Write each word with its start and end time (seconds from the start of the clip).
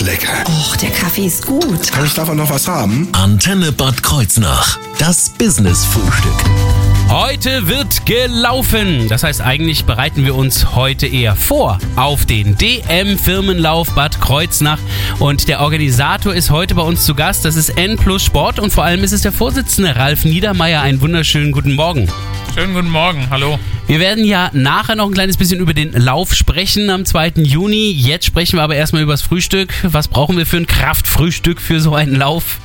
ist 0.00 0.06
lecker. 0.06 0.44
Och, 0.46 0.76
der 0.76 0.90
Kaffee 0.90 1.26
ist 1.26 1.46
gut. 1.46 1.92
Kann 1.92 2.04
ich 2.04 2.14
davon 2.14 2.36
noch 2.36 2.50
was 2.50 2.68
haben? 2.68 3.08
Antenne 3.12 3.72
Bad 3.72 4.02
Kreuznach. 4.02 4.78
Das 4.98 5.30
Business-Frühstück. 5.30 6.89
Heute 7.10 7.66
wird 7.66 8.06
gelaufen. 8.06 9.08
Das 9.08 9.24
heißt, 9.24 9.40
eigentlich 9.40 9.84
bereiten 9.84 10.24
wir 10.24 10.36
uns 10.36 10.76
heute 10.76 11.08
eher 11.08 11.34
vor 11.34 11.80
auf 11.96 12.24
den 12.24 12.56
DM-Firmenlauf 12.56 13.96
Bad 13.96 14.20
Kreuznach. 14.20 14.78
Und 15.18 15.48
der 15.48 15.58
Organisator 15.58 16.32
ist 16.32 16.50
heute 16.50 16.76
bei 16.76 16.82
uns 16.82 17.04
zu 17.04 17.16
Gast. 17.16 17.44
Das 17.44 17.56
ist 17.56 17.70
N 17.70 17.96
Plus 17.96 18.24
Sport 18.24 18.60
und 18.60 18.72
vor 18.72 18.84
allem 18.84 19.02
ist 19.02 19.10
es 19.10 19.22
der 19.22 19.32
Vorsitzende 19.32 19.96
Ralf 19.96 20.24
Niedermeyer. 20.24 20.82
Einen 20.82 21.00
wunderschönen 21.00 21.50
guten 21.50 21.74
Morgen. 21.74 22.08
Schönen 22.54 22.74
guten 22.74 22.90
Morgen, 22.90 23.28
hallo. 23.28 23.58
Wir 23.88 23.98
werden 23.98 24.24
ja 24.24 24.50
nachher 24.52 24.94
noch 24.94 25.06
ein 25.06 25.14
kleines 25.14 25.36
bisschen 25.36 25.58
über 25.58 25.74
den 25.74 25.90
Lauf 25.90 26.32
sprechen 26.32 26.90
am 26.90 27.04
2. 27.04 27.32
Juni. 27.38 27.90
Jetzt 27.90 28.26
sprechen 28.26 28.56
wir 28.56 28.62
aber 28.62 28.76
erstmal 28.76 29.02
über 29.02 29.14
das 29.14 29.22
Frühstück. 29.22 29.74
Was 29.82 30.06
brauchen 30.06 30.36
wir 30.36 30.46
für 30.46 30.58
ein 30.58 30.68
Kraftfrühstück 30.68 31.60
für 31.60 31.80
so 31.80 31.92
einen 31.92 32.14
Lauf? 32.14 32.60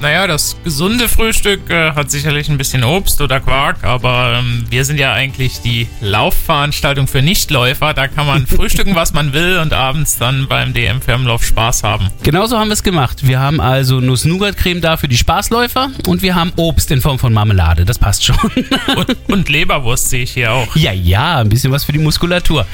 Naja, 0.00 0.26
das 0.26 0.56
gesunde 0.64 1.08
Frühstück 1.08 1.68
äh, 1.68 1.92
hat 1.92 2.10
sicherlich 2.10 2.48
ein 2.48 2.56
bisschen 2.56 2.84
Obst 2.84 3.20
oder 3.20 3.38
Quark, 3.38 3.84
aber 3.84 4.38
ähm, 4.38 4.64
wir 4.70 4.86
sind 4.86 4.98
ja 4.98 5.12
eigentlich 5.12 5.60
die 5.60 5.88
Laufveranstaltung 6.00 7.06
für 7.06 7.20
Nichtläufer. 7.20 7.92
Da 7.92 8.08
kann 8.08 8.26
man 8.26 8.46
frühstücken, 8.46 8.94
was 8.94 9.12
man 9.12 9.34
will 9.34 9.58
und 9.58 9.74
abends 9.74 10.16
dann 10.16 10.48
beim 10.48 10.72
DM-Firmenlauf 10.72 11.44
Spaß 11.44 11.82
haben. 11.82 12.08
Genauso 12.22 12.58
haben 12.58 12.68
wir 12.68 12.74
es 12.74 12.82
gemacht. 12.82 13.26
Wir 13.26 13.40
haben 13.40 13.60
also 13.60 14.00
Nuss-Nougat-Creme 14.00 14.80
da 14.80 14.96
für 14.96 15.08
die 15.08 15.18
Spaßläufer 15.18 15.90
und 16.06 16.22
wir 16.22 16.34
haben 16.34 16.54
Obst 16.56 16.90
in 16.90 17.02
Form 17.02 17.18
von 17.18 17.34
Marmelade. 17.34 17.84
Das 17.84 17.98
passt 17.98 18.24
schon. 18.24 18.36
Und, 18.96 19.16
und 19.28 19.48
Leberwurst 19.48 20.08
sehe 20.08 20.22
ich 20.22 20.32
hier 20.32 20.52
auch. 20.52 20.74
Ja, 20.74 20.92
ja, 20.92 21.38
ein 21.38 21.48
bisschen 21.48 21.72
was 21.72 21.84
für 21.84 21.92
die 21.92 21.98
Muskulatur. 21.98 22.66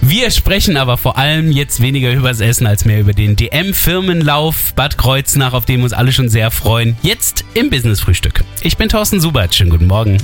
Wir 0.00 0.30
sprechen 0.30 0.76
aber 0.76 0.96
vor 0.96 1.18
allem 1.18 1.50
jetzt 1.50 1.82
weniger 1.82 2.12
über 2.12 2.28
das 2.28 2.40
Essen 2.40 2.66
als 2.66 2.84
mehr 2.84 3.00
über 3.00 3.12
den 3.12 3.36
DM-Firmenlauf 3.36 4.72
Bad 4.74 4.96
Kreuznach, 4.96 5.52
auf 5.52 5.66
wir 5.68 5.82
uns 5.82 5.92
alle 5.92 6.12
schon 6.12 6.28
sehr 6.28 6.50
freuen. 6.58 6.96
Jetzt 7.02 7.44
im 7.54 7.70
Business-Frühstück. 7.70 8.44
Ich 8.62 8.76
bin 8.76 8.88
Thorsten 8.88 9.20
Subert. 9.20 9.54
Schönen 9.54 9.70
guten 9.70 9.86
Morgen. 9.86 10.18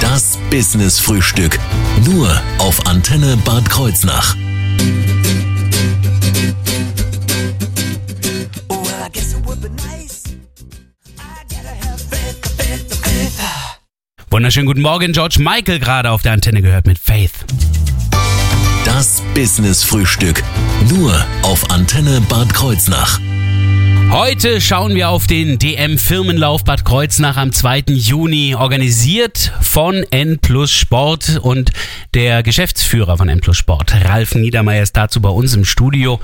Das 0.00 0.38
Business-Frühstück. 0.50 1.58
Nur 2.04 2.40
auf 2.58 2.86
Antenne 2.86 3.36
Bad 3.44 3.68
Kreuznach. 3.70 4.34
Wunderschönen 14.30 14.66
guten 14.66 14.82
Morgen. 14.82 15.12
George 15.12 15.36
Michael 15.38 15.78
gerade 15.78 16.10
auf 16.10 16.22
der 16.22 16.32
Antenne 16.32 16.60
gehört 16.60 16.86
mit 16.86 16.98
Faith. 16.98 17.32
Das 18.84 19.22
Business-Frühstück. 19.34 20.42
Nur 20.90 21.14
auf 21.42 21.70
Antenne 21.70 22.20
Bad 22.22 22.52
Kreuznach. 22.52 23.20
Heute 24.14 24.60
schauen 24.60 24.94
wir 24.94 25.08
auf 25.08 25.26
den 25.26 25.58
DM-Firmenlauf 25.58 26.62
Bad 26.62 26.84
Kreuznach 26.84 27.36
am 27.36 27.50
2. 27.50 27.86
Juni, 27.88 28.54
organisiert 28.54 29.50
von 29.60 30.04
N 30.12 30.38
Plus 30.38 30.70
Sport 30.70 31.40
und 31.42 31.72
der 32.14 32.44
Geschäftsführer 32.44 33.18
von 33.18 33.28
N 33.28 33.40
Plus 33.40 33.56
Sport, 33.56 33.92
Ralf 34.04 34.36
Niedermeyer, 34.36 34.84
ist 34.84 34.96
dazu 34.96 35.20
bei 35.20 35.30
uns 35.30 35.54
im 35.54 35.64
Studio. 35.64 36.20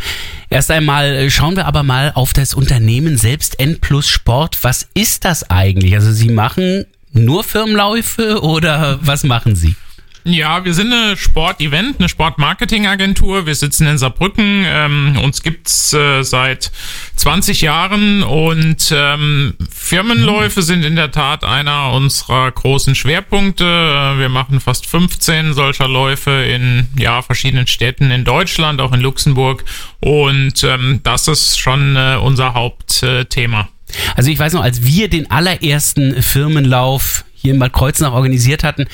Erst 0.51 0.71
einmal 0.71 1.17
äh, 1.17 1.31
schauen 1.31 1.57
wir 1.57 1.67
aber 1.67 1.83
mal 1.83 2.13
auf 2.15 2.33
das 2.33 2.55
Unternehmen 2.55 3.19
selbst, 3.19 3.59
N 3.59 3.81
Plus 3.81 4.09
Sport. 4.09 4.63
Was 4.63 4.89
ist 4.95 5.25
das 5.25 5.51
eigentlich? 5.51 5.93
Also 5.93 6.13
Sie 6.13 6.29
machen 6.29 6.87
nur 7.13 7.43
Firmenläufe 7.43 8.41
oder 8.45 9.01
was 9.03 9.25
machen 9.25 9.57
Sie? 9.57 9.75
Ja, 10.25 10.65
wir 10.65 10.75
sind 10.75 10.93
eine 10.93 11.17
Sportevent, 11.17 11.99
eine 11.99 12.09
Sportmarketingagentur. 12.09 13.47
Wir 13.47 13.55
sitzen 13.55 13.87
in 13.87 13.97
Saarbrücken. 13.97 14.65
Ähm, 14.67 15.19
uns 15.23 15.43
gibt's 15.43 15.95
äh, 15.95 16.23
seit 16.23 16.71
20 17.17 17.63
Jahren 17.63 18.23
und 18.23 18.93
ähm, 18.95 19.55
Firmenläufe 19.71 20.61
sind 20.61 20.85
in 20.85 20.97
der 20.97 21.11
Tat 21.11 21.43
einer 21.43 21.93
unserer 21.93 22.51
großen 22.51 22.95
Schwerpunkte. 22.95 23.65
Äh, 23.65 24.19
Wir 24.19 24.29
machen 24.29 24.61
fast 24.61 24.87
15 24.87 25.55
solcher 25.55 25.89
Läufe 25.89 26.31
in 26.31 26.89
ja, 26.99 27.23
verschiedenen 27.23 27.67
Städten 27.67 28.11
in 28.11 28.25
Deutschland, 28.25 28.81
auch 28.83 28.93
in 28.93 29.01
Luxemburg. 29.01 29.65
Und 30.01 30.63
ähm, 30.65 31.01
das 31.03 31.29
ist 31.29 31.59
schon 31.59 31.97
äh, 31.97 32.19
unser 32.21 32.53
Hauptthema. 32.53 33.69
Also 34.17 34.31
ich 34.31 34.39
weiß 34.39 34.53
noch, 34.53 34.63
als 34.63 34.85
wir 34.85 35.09
den 35.09 35.31
allerersten 35.31 36.23
Firmenlauf 36.23 37.25
hier 37.35 37.55
in 37.55 37.59
Bad 37.59 37.73
Kreuznach 37.73 38.13
organisiert 38.13 38.65
hatten, 38.65 38.87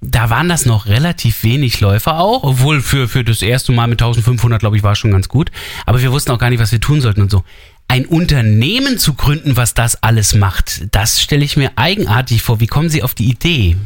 da 0.00 0.30
waren 0.30 0.48
das 0.48 0.64
noch 0.64 0.86
relativ 0.86 1.42
wenig 1.42 1.80
Läufer 1.80 2.20
auch, 2.20 2.44
obwohl 2.44 2.80
für, 2.80 3.08
für 3.08 3.24
das 3.24 3.42
erste 3.42 3.72
Mal 3.72 3.88
mit 3.88 4.00
1500, 4.00 4.60
glaube 4.60 4.76
ich, 4.76 4.82
war 4.82 4.92
es 4.92 4.98
schon 4.98 5.10
ganz 5.10 5.28
gut. 5.28 5.50
Aber 5.86 6.00
wir 6.00 6.12
wussten 6.12 6.30
auch 6.30 6.38
gar 6.38 6.50
nicht, 6.50 6.60
was 6.60 6.72
wir 6.72 6.80
tun 6.80 7.00
sollten 7.00 7.22
und 7.22 7.30
so. 7.30 7.44
Ein 7.88 8.06
Unternehmen 8.06 8.98
zu 8.98 9.14
gründen, 9.14 9.56
was 9.56 9.74
das 9.74 10.02
alles 10.02 10.34
macht, 10.34 10.94
das 10.94 11.20
stelle 11.20 11.44
ich 11.44 11.56
mir 11.56 11.72
eigenartig 11.76 12.42
vor. 12.42 12.60
Wie 12.60 12.66
kommen 12.66 12.90
Sie 12.90 13.02
auf 13.02 13.14
die 13.14 13.30
Idee? 13.30 13.76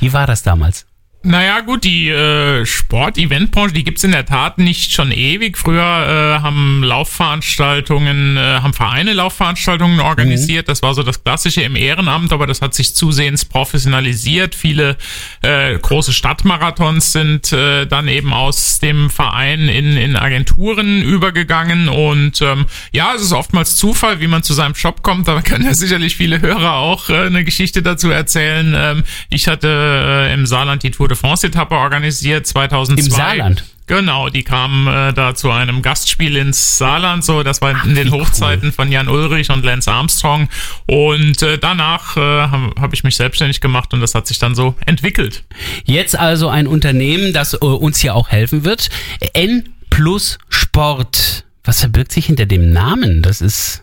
Wie 0.00 0.12
war 0.12 0.26
das 0.26 0.42
damals? 0.42 0.84
Naja, 1.24 1.60
gut, 1.60 1.84
die 1.84 2.08
äh, 2.08 2.66
Sport-Event-Branche, 2.66 3.72
die 3.72 3.84
gibt's 3.84 4.02
in 4.02 4.10
der 4.10 4.26
Tat 4.26 4.58
nicht 4.58 4.92
schon 4.92 5.12
ewig. 5.12 5.56
Früher 5.56 5.80
äh, 5.80 6.42
haben 6.42 6.82
Laufveranstaltungen, 6.82 8.36
äh, 8.36 8.40
haben 8.40 8.72
Vereine 8.72 9.12
Laufveranstaltungen 9.12 10.00
organisiert. 10.00 10.68
Das 10.68 10.82
war 10.82 10.94
so 10.94 11.04
das 11.04 11.22
Klassische 11.22 11.62
im 11.62 11.76
Ehrenamt, 11.76 12.32
aber 12.32 12.48
das 12.48 12.60
hat 12.60 12.74
sich 12.74 12.96
zusehends 12.96 13.44
professionalisiert. 13.44 14.56
Viele 14.56 14.96
äh, 15.42 15.78
große 15.78 16.12
Stadtmarathons 16.12 17.12
sind 17.12 17.52
äh, 17.52 17.86
dann 17.86 18.08
eben 18.08 18.32
aus 18.32 18.80
dem 18.80 19.08
Verein 19.08 19.68
in, 19.68 19.96
in 19.96 20.16
Agenturen 20.16 21.02
übergegangen. 21.02 21.88
Und 21.88 22.42
ähm, 22.42 22.66
ja, 22.90 23.14
es 23.14 23.22
ist 23.22 23.32
oftmals 23.32 23.76
Zufall, 23.76 24.18
wie 24.20 24.26
man 24.26 24.42
zu 24.42 24.54
seinem 24.54 24.74
Job 24.74 25.02
kommt. 25.04 25.28
Da 25.28 25.40
können 25.40 25.66
ja 25.66 25.74
sicherlich 25.74 26.16
viele 26.16 26.40
Hörer 26.40 26.74
auch 26.74 27.10
äh, 27.10 27.26
eine 27.26 27.44
Geschichte 27.44 27.80
dazu 27.80 28.10
erzählen. 28.10 28.74
Ähm, 28.76 29.04
ich 29.30 29.46
hatte 29.46 29.68
äh, 29.68 30.34
im 30.34 30.46
Saarland 30.46 30.82
die 30.82 30.90
Tour 30.90 31.11
de 31.12 31.18
France-Etappe 31.18 31.74
organisiert 31.74 32.46
2002. 32.46 33.04
Im 33.04 33.10
Saarland? 33.10 33.64
Genau, 33.86 34.28
die 34.28 34.42
kamen 34.42 34.86
äh, 34.86 35.12
da 35.12 35.34
zu 35.34 35.50
einem 35.50 35.82
Gastspiel 35.82 36.36
ins 36.36 36.78
Saarland, 36.78 37.24
so 37.24 37.42
das 37.42 37.60
war 37.60 37.84
in 37.84 37.94
den 37.94 38.10
Hochzeiten 38.12 38.72
von 38.72 38.90
Jan 38.90 39.08
Ulrich 39.08 39.50
und 39.50 39.64
Lance 39.64 39.90
Armstrong 39.90 40.48
und 40.86 41.42
äh, 41.42 41.58
danach 41.58 42.16
äh, 42.16 42.20
habe 42.20 42.80
hab 42.80 42.94
ich 42.94 43.04
mich 43.04 43.16
selbstständig 43.16 43.60
gemacht 43.60 43.92
und 43.92 44.00
das 44.00 44.14
hat 44.14 44.26
sich 44.26 44.38
dann 44.38 44.54
so 44.54 44.76
entwickelt. 44.86 45.42
Jetzt 45.84 46.16
also 46.16 46.48
ein 46.48 46.66
Unternehmen, 46.66 47.32
das 47.32 47.54
äh, 47.54 47.58
uns 47.58 47.98
hier 47.98 48.14
auch 48.14 48.28
helfen 48.28 48.64
wird. 48.64 48.88
N 49.34 49.68
plus 49.90 50.38
Sport. 50.48 51.44
Was 51.64 51.80
verbirgt 51.80 52.12
sich 52.12 52.26
hinter 52.26 52.46
dem 52.46 52.72
Namen? 52.72 53.22
Das 53.22 53.40
ist. 53.40 53.82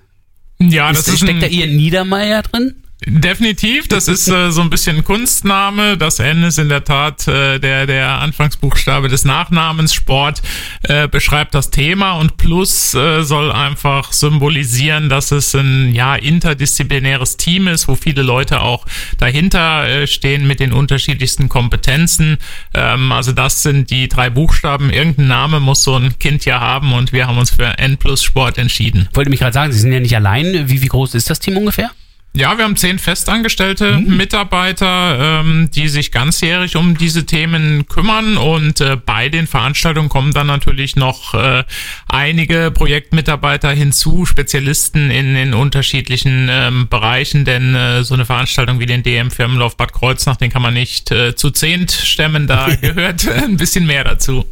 Ja, 0.59 0.89
das 0.89 1.07
ist, 1.07 1.07
ist 1.09 1.17
steckt 1.19 1.35
ein, 1.35 1.41
da 1.41 1.47
Ihr 1.47 1.67
Niedermeier 1.67 2.41
drin? 2.41 2.75
Definitiv, 3.05 3.87
das 3.87 4.09
ist 4.09 4.27
äh, 4.27 4.51
so 4.51 4.59
ein 4.59 4.69
bisschen 4.69 5.05
Kunstname. 5.05 5.97
Das 5.97 6.19
N 6.19 6.43
ist 6.43 6.59
in 6.59 6.67
der 6.67 6.83
Tat 6.83 7.29
äh, 7.29 7.57
der, 7.57 7.87
der 7.87 8.19
Anfangsbuchstabe 8.19 9.07
des 9.07 9.23
Nachnamens. 9.23 9.93
Sport 9.93 10.41
äh, 10.83 11.07
beschreibt 11.07 11.55
das 11.55 11.71
Thema 11.71 12.13
und 12.13 12.35
Plus 12.35 12.93
äh, 12.93 13.23
soll 13.23 13.53
einfach 13.53 14.11
symbolisieren, 14.11 15.07
dass 15.07 15.31
es 15.31 15.55
ein 15.55 15.93
ja 15.93 16.15
interdisziplinäres 16.15 17.37
Team 17.37 17.69
ist, 17.69 17.87
wo 17.87 17.95
viele 17.95 18.21
Leute 18.21 18.61
auch 18.61 18.85
dahinter 19.17 19.87
äh, 19.87 20.05
stehen 20.05 20.45
mit 20.45 20.59
den 20.59 20.73
unterschiedlichsten 20.73 21.47
Kompetenzen. 21.47 22.37
Ähm, 22.73 23.13
also 23.13 23.31
das 23.31 23.63
sind 23.63 23.91
die 23.91 24.09
drei 24.09 24.29
Buchstaben. 24.29 24.89
Irgendein 24.89 25.27
Name 25.27 25.61
muss 25.61 25.83
so 25.83 25.95
ein 25.95 26.19
Kind 26.19 26.43
ja 26.43 26.59
haben 26.59 26.91
und 26.91 27.13
wir 27.13 27.27
haben 27.27 27.37
uns 27.37 27.51
für 27.51 27.77
N 27.77 27.97
Plus 27.97 28.21
Sport 28.21 28.57
entschieden. 28.57 29.07
Wollte 29.13 29.29
mich 29.29 29.39
gerade 29.39 29.53
sagen, 29.53 29.71
Sie 29.71 29.79
sind 29.79 29.93
ja 29.93 30.01
nicht 30.01 30.17
allein. 30.17 30.67
Wie, 30.67 30.81
wie 30.81 30.87
groß 30.87 31.15
ist 31.15 31.29
das 31.29 31.39
Team 31.39 31.55
ungefähr? 31.55 31.91
Ja, 32.39 32.57
wir 32.57 32.63
haben 32.63 32.77
zehn 32.77 32.99
festangestellte 32.99 33.97
Mitarbeiter, 33.97 35.41
ähm, 35.41 35.69
die 35.75 35.89
sich 35.89 36.09
ganzjährig 36.09 36.77
um 36.77 36.97
diese 36.97 37.25
Themen 37.25 37.85
kümmern 37.89 38.37
und 38.37 38.79
äh, 38.79 38.95
bei 38.95 39.27
den 39.27 39.45
Veranstaltungen 39.45 40.07
kommen 40.07 40.31
dann 40.31 40.47
natürlich 40.47 40.95
noch 40.95 41.33
äh, 41.33 41.65
einige 42.07 42.71
Projektmitarbeiter 42.71 43.71
hinzu, 43.71 44.25
Spezialisten 44.25 45.11
in, 45.11 45.35
in 45.35 45.53
unterschiedlichen 45.53 46.47
ähm, 46.49 46.87
Bereichen, 46.87 47.43
denn 47.43 47.75
äh, 47.75 48.05
so 48.05 48.13
eine 48.13 48.23
Veranstaltung 48.23 48.79
wie 48.79 48.85
den 48.85 49.03
DM 49.03 49.31
Firmenlauf 49.31 49.75
Bad 49.75 49.91
Kreuznach, 49.91 50.37
den 50.37 50.49
kann 50.49 50.61
man 50.61 50.73
nicht 50.73 51.11
äh, 51.11 51.35
zu 51.35 51.51
zehnt 51.51 51.91
stemmen, 51.91 52.47
da 52.47 52.73
gehört 52.81 53.27
äh, 53.27 53.31
ein 53.33 53.57
bisschen 53.57 53.85
mehr 53.85 54.05
dazu. 54.05 54.45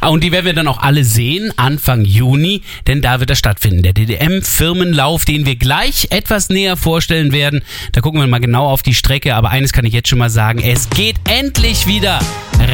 Ah, 0.00 0.08
und 0.08 0.24
die 0.24 0.32
werden 0.32 0.46
wir 0.46 0.54
dann 0.54 0.66
auch 0.66 0.80
alle 0.80 1.04
sehen, 1.04 1.52
Anfang 1.58 2.06
Juni, 2.06 2.62
denn 2.86 3.02
da 3.02 3.20
wird 3.20 3.28
er 3.28 3.36
stattfinden. 3.36 3.82
Der 3.82 3.92
DDM-Firmenlauf, 3.92 5.26
den 5.26 5.44
wir 5.44 5.56
gleich 5.56 6.06
etwas 6.08 6.48
näher 6.48 6.78
vorstellen 6.78 7.33
werden. 7.34 7.62
Da 7.92 8.00
gucken 8.00 8.18
wir 8.20 8.26
mal 8.26 8.40
genau 8.40 8.66
auf 8.66 8.82
die 8.82 8.94
Strecke, 8.94 9.34
aber 9.34 9.50
eines 9.50 9.74
kann 9.74 9.84
ich 9.84 9.92
jetzt 9.92 10.08
schon 10.08 10.18
mal 10.18 10.30
sagen, 10.30 10.60
es 10.60 10.88
geht 10.88 11.16
endlich 11.28 11.86
wieder 11.86 12.18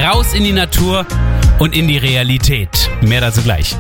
raus 0.04 0.34
in 0.34 0.44
die 0.44 0.52
Natur 0.52 1.04
und 1.58 1.74
in 1.74 1.88
die 1.88 1.98
Realität. 1.98 2.88
Mehr 3.00 3.20
dazu 3.20 3.42
gleich. 3.42 3.74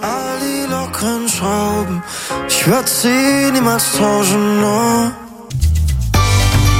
All 0.00 0.38
die 0.40 0.70
lockeren 0.70 1.28
Schrauben, 1.28 2.02
ich 2.48 2.66
würde 2.66 2.88
sie 2.88 3.50
niemals 3.52 3.96
tauschen. 3.98 4.62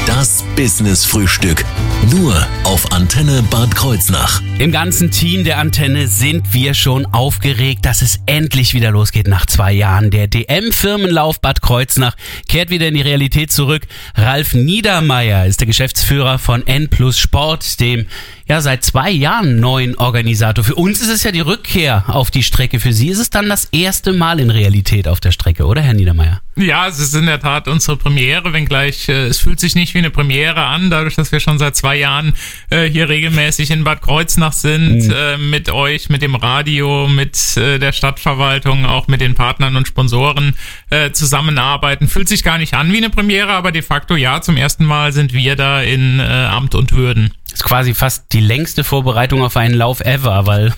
Das 0.06 0.44
Business 0.56 1.04
Frühstück. 1.04 1.64
Nur 2.10 2.34
auf 2.64 2.92
Antenne 2.92 3.42
Bad 3.50 3.74
Kreuznach. 3.74 4.40
Im 4.62 4.70
ganzen 4.70 5.10
Team 5.10 5.42
der 5.42 5.58
Antenne 5.58 6.06
sind 6.06 6.54
wir 6.54 6.74
schon 6.74 7.04
aufgeregt, 7.06 7.84
dass 7.84 8.00
es 8.00 8.20
endlich 8.26 8.74
wieder 8.74 8.92
losgeht 8.92 9.26
nach 9.26 9.44
zwei 9.44 9.72
Jahren. 9.72 10.12
Der 10.12 10.28
DM-Firmenlauf 10.28 11.40
Bad 11.40 11.62
Kreuznach 11.62 12.14
kehrt 12.48 12.70
wieder 12.70 12.86
in 12.86 12.94
die 12.94 13.00
Realität 13.00 13.50
zurück. 13.50 13.88
Ralf 14.14 14.54
Niedermeyer 14.54 15.46
ist 15.46 15.58
der 15.58 15.66
Geschäftsführer 15.66 16.38
von 16.38 16.64
N 16.64 16.88
Plus 16.88 17.18
Sport, 17.18 17.80
dem 17.80 18.06
ja 18.46 18.60
seit 18.60 18.84
zwei 18.84 19.10
Jahren 19.10 19.58
neuen 19.58 19.96
Organisator. 19.96 20.62
Für 20.62 20.74
uns 20.76 21.00
ist 21.00 21.08
es 21.08 21.24
ja 21.24 21.32
die 21.32 21.40
Rückkehr 21.40 22.04
auf 22.06 22.30
die 22.30 22.44
Strecke. 22.44 22.78
Für 22.78 22.92
Sie 22.92 23.08
ist 23.08 23.18
es 23.18 23.30
dann 23.30 23.48
das 23.48 23.64
erste 23.72 24.12
Mal 24.12 24.38
in 24.38 24.50
Realität 24.50 25.08
auf 25.08 25.18
der 25.18 25.32
Strecke, 25.32 25.66
oder 25.66 25.82
Herr 25.82 25.94
Niedermeyer? 25.94 26.40
Ja, 26.54 26.86
es 26.86 26.98
ist 26.98 27.14
in 27.14 27.24
der 27.24 27.40
Tat 27.40 27.66
unsere 27.66 27.96
Premiere, 27.96 28.52
wenngleich 28.52 29.08
äh, 29.08 29.26
es 29.26 29.38
fühlt 29.38 29.58
sich 29.58 29.74
nicht 29.74 29.94
wie 29.94 29.98
eine 29.98 30.10
Premiere 30.10 30.64
an, 30.66 30.90
dadurch, 30.90 31.14
dass 31.14 31.32
wir 31.32 31.40
schon 31.40 31.58
seit 31.58 31.76
zwei 31.76 31.96
Jahren 31.96 32.34
äh, 32.68 32.90
hier 32.90 33.08
regelmäßig 33.08 33.70
in 33.70 33.84
Bad 33.84 34.02
Kreuznach 34.02 34.51
sind, 34.52 35.12
äh, 35.12 35.36
mit 35.38 35.70
euch, 35.70 36.08
mit 36.08 36.22
dem 36.22 36.34
Radio, 36.34 37.08
mit 37.08 37.56
äh, 37.56 37.78
der 37.78 37.92
Stadtverwaltung, 37.92 38.86
auch 38.86 39.08
mit 39.08 39.20
den 39.20 39.34
Partnern 39.34 39.76
und 39.76 39.88
Sponsoren 39.88 40.54
äh, 40.90 41.12
zusammenarbeiten. 41.12 42.08
Fühlt 42.08 42.28
sich 42.28 42.42
gar 42.42 42.58
nicht 42.58 42.74
an 42.74 42.92
wie 42.92 42.98
eine 42.98 43.10
Premiere, 43.10 43.52
aber 43.52 43.72
de 43.72 43.82
facto 43.82 44.16
ja, 44.16 44.40
zum 44.40 44.56
ersten 44.56 44.84
Mal 44.84 45.12
sind 45.12 45.32
wir 45.32 45.56
da 45.56 45.82
in 45.82 46.20
äh, 46.20 46.22
Amt 46.22 46.74
und 46.74 46.92
Würden. 46.92 47.32
Das 47.52 47.60
ist 47.60 47.64
quasi 47.64 47.92
fast 47.92 48.32
die 48.32 48.40
längste 48.40 48.82
Vorbereitung 48.82 49.42
auf 49.42 49.58
einen 49.58 49.74
Lauf 49.74 50.00
ever, 50.00 50.46
weil 50.46 50.72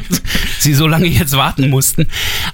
sie 0.60 0.74
so 0.74 0.86
lange 0.86 1.06
jetzt 1.06 1.36
warten 1.36 1.68
mussten. 1.68 2.06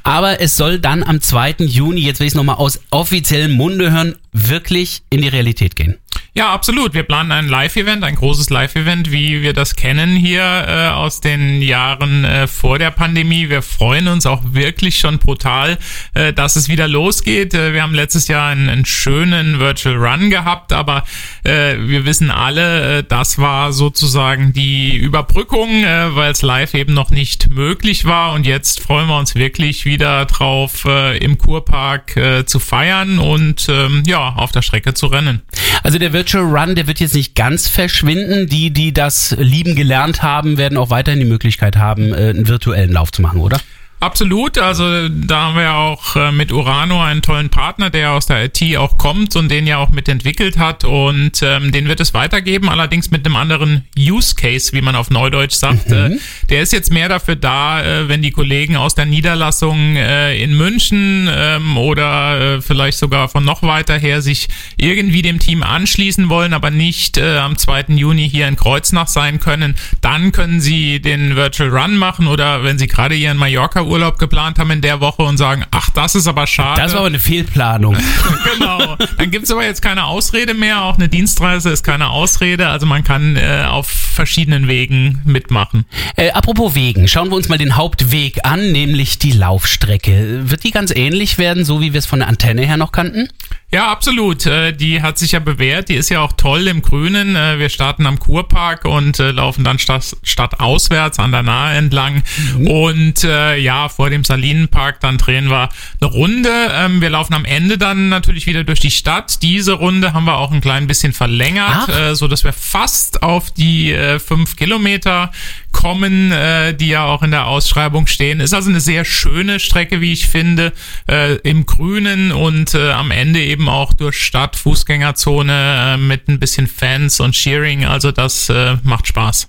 Aber 0.03 0.41
es 0.41 0.57
soll 0.57 0.79
dann 0.79 1.03
am 1.03 1.21
2. 1.21 1.57
Juni, 1.59 2.01
jetzt 2.01 2.21
will 2.21 2.27
ich 2.27 2.33
es 2.33 2.37
nochmal 2.37 2.57
aus 2.57 2.81
offiziellem 2.91 3.53
Munde 3.53 3.93
hören, 3.93 4.17
wirklich 4.33 5.03
in 5.11 5.21
die 5.21 5.29
Realität 5.29 5.77
gehen. 5.77 5.99
Ja, 6.37 6.53
absolut. 6.53 6.93
Wir 6.93 7.05
planen 7.05 7.33
ein 7.33 7.49
Live-Event, 7.49 8.05
ein 8.05 8.15
großes 8.15 8.51
Live-Event, 8.51 9.11
wie 9.11 9.41
wir 9.41 9.55
das 9.55 9.75
kennen 9.75 10.15
hier 10.17 10.43
äh, 10.43 10.89
aus 10.89 11.21
den 11.21 11.63
Jahren 11.63 12.27
äh, 12.27 12.47
vor 12.47 12.79
der 12.79 12.91
Pandemie. 12.91 13.49
Wir 13.49 13.63
freuen 13.63 14.07
uns 14.07 14.27
auch 14.27 14.43
wirklich 14.51 14.99
schon 14.99 15.17
brutal, 15.17 15.79
äh, 16.13 16.35
dass 16.35 16.57
es 16.57 16.69
wieder 16.69 16.89
losgeht. 16.89 17.55
Äh, 17.55 17.73
wir 17.73 17.83
haben 17.83 17.95
letztes 17.95 18.29
Jahr 18.29 18.51
einen, 18.51 18.69
einen 18.69 18.85
schönen 18.85 19.61
Virtual 19.61 19.97
Run 19.97 20.29
gehabt, 20.29 20.75
aber 20.75 21.05
äh, 21.43 21.77
wir 21.79 22.05
wissen 22.05 22.31
alle, 22.31 22.99
äh, 22.99 23.03
das 23.03 23.39
war 23.39 23.73
sozusagen 23.73 24.53
die 24.53 24.95
Überbrückung, 24.95 25.85
äh, 25.85 26.15
weil 26.17 26.33
es 26.33 26.43
live 26.43 26.75
eben 26.75 26.93
noch 26.93 27.09
nicht 27.09 27.49
möglich 27.49 28.05
war. 28.05 28.35
Und 28.35 28.45
jetzt 28.45 28.81
freuen 28.81 29.09
wir 29.09 29.17
uns 29.17 29.37
wirklich 29.37 29.87
wieder 29.87 30.27
drauf, 30.27 30.85
äh, 30.85 31.17
im 31.17 31.39
Kurpark 31.39 32.15
äh, 32.19 32.45
zu 32.45 32.59
feiern 32.59 33.19
und 33.19 33.71
ähm, 33.71 34.03
ja, 34.07 34.35
auf 34.35 34.53
der 34.53 34.61
Strecke 34.61 34.93
zu 34.93 35.07
rennen. 35.07 35.41
Also 35.87 36.01
der 36.01 36.13
Virtual 36.13 36.43
Run, 36.43 36.75
der 36.75 36.89
wird 36.89 36.99
jetzt 36.99 37.15
nicht 37.15 37.37
ganz 37.37 37.69
verschwinden. 37.69 38.49
Die, 38.49 38.73
die 38.73 38.93
das 38.93 39.37
lieben 39.39 39.77
gelernt 39.77 40.21
haben, 40.21 40.59
werden 40.59 40.79
auch 40.79 40.91
weiterhin 40.91 41.21
die 41.21 41.27
Möglichkeit 41.27 41.77
haben, 41.77 42.13
äh, 42.13 42.31
einen 42.31 42.49
virtuellen 42.49 42.91
Lauf 42.91 43.13
zu 43.13 43.23
machen, 43.23 43.39
oder? 43.41 43.61
Absolut, 43.99 44.59
also 44.59 45.09
da 45.09 45.47
haben 45.47 45.57
wir 45.57 45.75
auch 45.75 46.17
äh, 46.17 46.31
mit 46.31 46.53
Urano 46.53 47.03
einen 47.03 47.23
tollen 47.23 47.49
Partner, 47.49 47.89
der 47.89 48.13
aus 48.13 48.27
der 48.27 48.45
IT 48.45 48.77
auch 48.77 48.99
kommt 48.99 49.35
und 49.37 49.51
den 49.51 49.67
ja 49.67 49.79
auch 49.79 49.89
mitentwickelt 49.89 50.59
hat 50.59 50.85
und 50.85 51.43
ähm, 51.43 51.73
den 51.73 51.89
wird 51.89 52.01
es 52.01 52.13
weitergeben, 52.13 52.69
allerdings 52.69 53.11
mit 53.11 53.25
einem 53.25 53.37
anderen 53.37 53.87
Use 53.99 54.35
Case, 54.35 54.75
wie 54.75 54.83
man 54.83 54.97
auf 54.97 55.09
Neudeutsch 55.09 55.55
sagt. 55.55 55.91
Äh, 55.91 56.19
der 56.51 56.61
ist 56.61 56.75
jetzt 56.75 56.93
mehr 56.93 57.09
dafür 57.09 57.37
da, 57.37 57.83
äh, 57.83 58.09
wenn 58.09 58.21
die 58.21 58.33
Kollegen 58.33 58.77
aus 58.77 58.95
der 58.95 59.07
Niederlassung 59.07 59.97
äh, 59.97 60.37
in 60.43 60.55
München 60.55 61.27
ähm, 61.33 61.79
oder 61.79 62.57
äh, 62.57 62.61
vielleicht 62.61 62.99
sogar 62.99 63.31
von 63.31 63.45
noch 63.45 63.63
weiter 63.63 63.99
her 63.99 64.21
sich 64.21 64.49
irgendwie 64.77 65.23
dem 65.23 65.39
Team 65.39 65.63
anschließen 65.63 66.29
wollen, 66.29 66.53
aber 66.53 66.71
nicht 66.71 67.17
äh, 67.17 67.39
am 67.39 67.57
2. 67.57 67.87
Juni 67.95 68.29
hier 68.29 68.47
in 68.47 68.57
Kreuznach 68.57 69.09
sein 69.09 69.41
können, 69.41 69.75
dann 70.03 70.33
können 70.33 70.61
sie 70.61 71.01
den 71.01 71.35
Virtual 71.35 71.71
Run 71.71 71.97
machen 71.97 72.27
oder 72.27 72.63
wenn 72.63 72.79
sie 72.79 72.89
gerade 72.89 73.15
hier 73.15 73.31
in 73.31 73.39
Mallorca 73.39 73.86
Urlaub 73.87 74.19
geplant 74.19 74.59
haben 74.59 74.71
in 74.71 74.81
der 74.81 75.01
Woche 75.01 75.23
und 75.23 75.37
sagen, 75.37 75.65
ach, 75.71 75.91
das 75.91 76.15
ist 76.15 76.27
aber 76.27 76.47
schade. 76.47 76.81
Das 76.81 76.93
war 76.93 77.01
aber 77.01 77.09
eine 77.09 77.21
Fehlplanung. 77.21 77.97
genau. 78.59 78.97
Dann 79.17 79.31
gibt's 79.31 79.51
aber 79.51 79.65
jetzt 79.65 79.83
keine 79.83 80.05
Ausrede 80.05 80.55
mehr. 80.55 80.83
Auch 80.83 80.97
eine 80.97 81.09
Dienstreise 81.09 81.71
ist 81.71 81.83
keine 81.83 82.11
Ausrede. 82.11 82.69
Also 82.69 82.87
man 82.87 83.05
kann 83.05 83.37
äh, 83.37 83.65
auf 83.69 83.89
verschiedenen 83.89 84.69
Wegen 84.69 85.23
mitmachen. 85.25 85.85
Äh, 86.17 86.31
apropos 86.31 86.75
Wegen, 86.75 87.09
schauen 87.09 87.29
wir 87.29 87.37
uns 87.37 87.49
mal 87.49 87.59
den 87.59 87.77
Hauptweg 87.77 88.41
an, 88.45 88.73
nämlich 88.73 89.19
die 89.19 89.33
Laufstrecke. 89.33 90.51
Wird 90.51 90.65
die 90.65 90.71
ganz 90.71 90.91
ähnlich 90.95 91.39
werden, 91.39 91.65
so 91.65 91.81
wie 91.81 91.93
wir 91.93 91.99
es 91.99 92.07
von 92.07 92.21
der 92.21 92.29
Antenne 92.29 92.63
her 92.63 92.77
noch 92.77 92.93
kannten? 92.93 93.29
Ja, 93.73 93.91
absolut. 93.91 94.47
Äh, 94.47 94.73
Die 94.73 95.03
hat 95.03 95.19
sich 95.19 95.33
ja 95.33 95.41
bewährt. 95.41 95.89
Die 95.89 95.95
ist 95.97 96.09
ja 96.09 96.21
auch 96.21 96.33
toll 96.33 96.69
im 96.69 96.83
Grünen. 96.83 97.35
Äh, 97.35 97.59
Wir 97.59 97.69
starten 97.69 98.07
am 98.07 98.19
Kurpark 98.21 98.85
und 98.85 99.19
äh, 99.19 99.33
laufen 99.33 99.65
dann 99.65 99.81
stadt, 99.81 100.17
stadtauswärts 100.23 101.19
an 101.19 101.33
der 101.33 101.43
Nahe 101.43 101.77
entlang. 101.77 102.23
Und 102.65 103.25
äh, 103.25 103.57
ja, 103.59 103.89
vor 103.89 104.09
dem 104.09 104.23
Salinenpark, 104.23 105.01
dann 105.01 105.19
drehen 105.19 105.51
wir 105.51 105.69
eine 106.01 106.11
Runde. 106.11 106.51
Ähm, 106.73 107.01
Wir 107.01 107.11
laufen 107.11 107.35
am 107.35 107.45
Ende 107.45 107.77
dann 107.77 108.09
natürlich 108.09 108.47
wieder 108.47 108.63
durch 108.63 108.79
die 108.81 108.93
Stadt. 108.93 109.43
Diese 109.43 109.73
Runde 109.73 110.13
haben 110.13 110.27
wir 110.27 110.39
auch 110.39 110.53
ein 110.53 110.61
klein 110.61 110.87
bisschen 110.87 111.13
verlängert, 111.13 111.89
Ach. 111.91 112.15
so 112.15 112.29
dass 112.29 112.45
wir 112.45 112.53
fast 112.53 113.25
auf 113.25 113.51
die 113.51 113.91
äh, 113.93 114.21
fünf 114.21 114.55
Kilometer 114.57 115.33
kommen, 115.73 116.33
äh, 116.33 116.73
die 116.73 116.89
ja 116.89 117.05
auch 117.05 117.23
in 117.23 117.33
der 117.33 117.47
Ausschreibung 117.47 118.07
stehen. 118.07 118.41
Ist 118.41 118.55
also 118.55 118.71
eine 118.71 118.81
sehr 118.81 119.05
schöne 119.05 119.61
Strecke, 119.61 120.01
wie 120.01 120.13
ich 120.13 120.27
finde, 120.29 120.73
äh, 121.11 121.35
im 121.41 121.67
Grünen 121.67 122.33
und 122.33 122.75
äh, 122.75 122.93
am 122.93 123.11
Ende 123.11 123.41
eben 123.41 123.56
auch 123.69 123.93
durch 123.93 124.17
Stadt, 124.17 124.57
Fußgängerzone 124.57 125.95
äh, 125.95 125.97
mit 125.97 126.29
ein 126.29 126.39
bisschen 126.39 126.67
Fans 126.67 127.21
und 127.21 127.33
Cheering. 127.33 127.85
Also 127.85 128.13
das 128.13 128.49
äh, 128.49 128.77
macht 128.83 129.07
Spaß. 129.07 129.49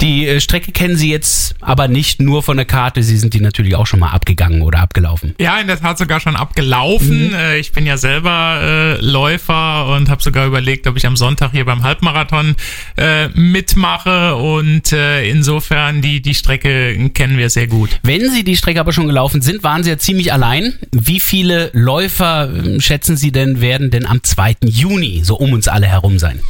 Die 0.00 0.26
äh, 0.26 0.40
Strecke 0.40 0.72
kennen 0.72 0.96
Sie 0.96 1.10
jetzt 1.10 1.54
aber 1.60 1.88
nicht 1.88 2.20
nur 2.20 2.42
von 2.42 2.56
der 2.56 2.66
Karte, 2.66 3.02
Sie 3.02 3.16
sind 3.16 3.34
die 3.34 3.40
natürlich 3.40 3.74
auch 3.74 3.86
schon 3.86 4.00
mal 4.00 4.10
abgegangen 4.10 4.62
oder 4.62 4.80
abgelaufen. 4.80 5.34
Ja, 5.40 5.58
in 5.60 5.66
der 5.66 5.80
Tat 5.80 5.98
sogar 5.98 6.20
schon 6.20 6.36
abgelaufen. 6.36 7.34
Äh, 7.34 7.58
ich 7.58 7.72
bin 7.72 7.86
ja 7.86 7.96
selber 7.96 8.60
äh, 8.62 9.04
Läufer 9.04 9.86
und 9.94 10.08
habe 10.08 10.22
sogar 10.22 10.46
überlegt, 10.46 10.86
ob 10.86 10.96
ich 10.96 11.06
am 11.06 11.16
Sonntag 11.16 11.52
hier 11.52 11.64
beim 11.64 11.82
Halbmarathon 11.82 12.54
äh, 12.96 13.28
mitmache. 13.28 14.36
Und 14.36 14.92
äh, 14.92 15.28
insofern 15.28 16.02
die 16.02 16.20
die 16.20 16.34
Strecke 16.34 17.10
kennen 17.10 17.38
wir 17.38 17.50
sehr 17.50 17.66
gut. 17.66 17.90
Wenn 18.02 18.30
Sie 18.30 18.44
die 18.44 18.56
Strecke 18.56 18.80
aber 18.80 18.92
schon 18.92 19.06
gelaufen 19.06 19.42
sind, 19.42 19.62
waren 19.62 19.82
Sie 19.82 19.90
ja 19.90 19.98
ziemlich 19.98 20.32
allein. 20.32 20.74
Wie 20.92 21.20
viele 21.20 21.70
Läufer 21.72 22.50
äh, 22.52 22.80
schätzen 22.80 23.16
Sie 23.16 23.32
denn 23.32 23.60
werden 23.60 23.90
denn 23.90 24.06
am 24.06 24.22
2. 24.22 24.56
Juni 24.64 25.22
so 25.24 25.36
um 25.36 25.52
uns 25.52 25.68
alle 25.68 25.86
herum 25.86 26.18
sein? 26.18 26.40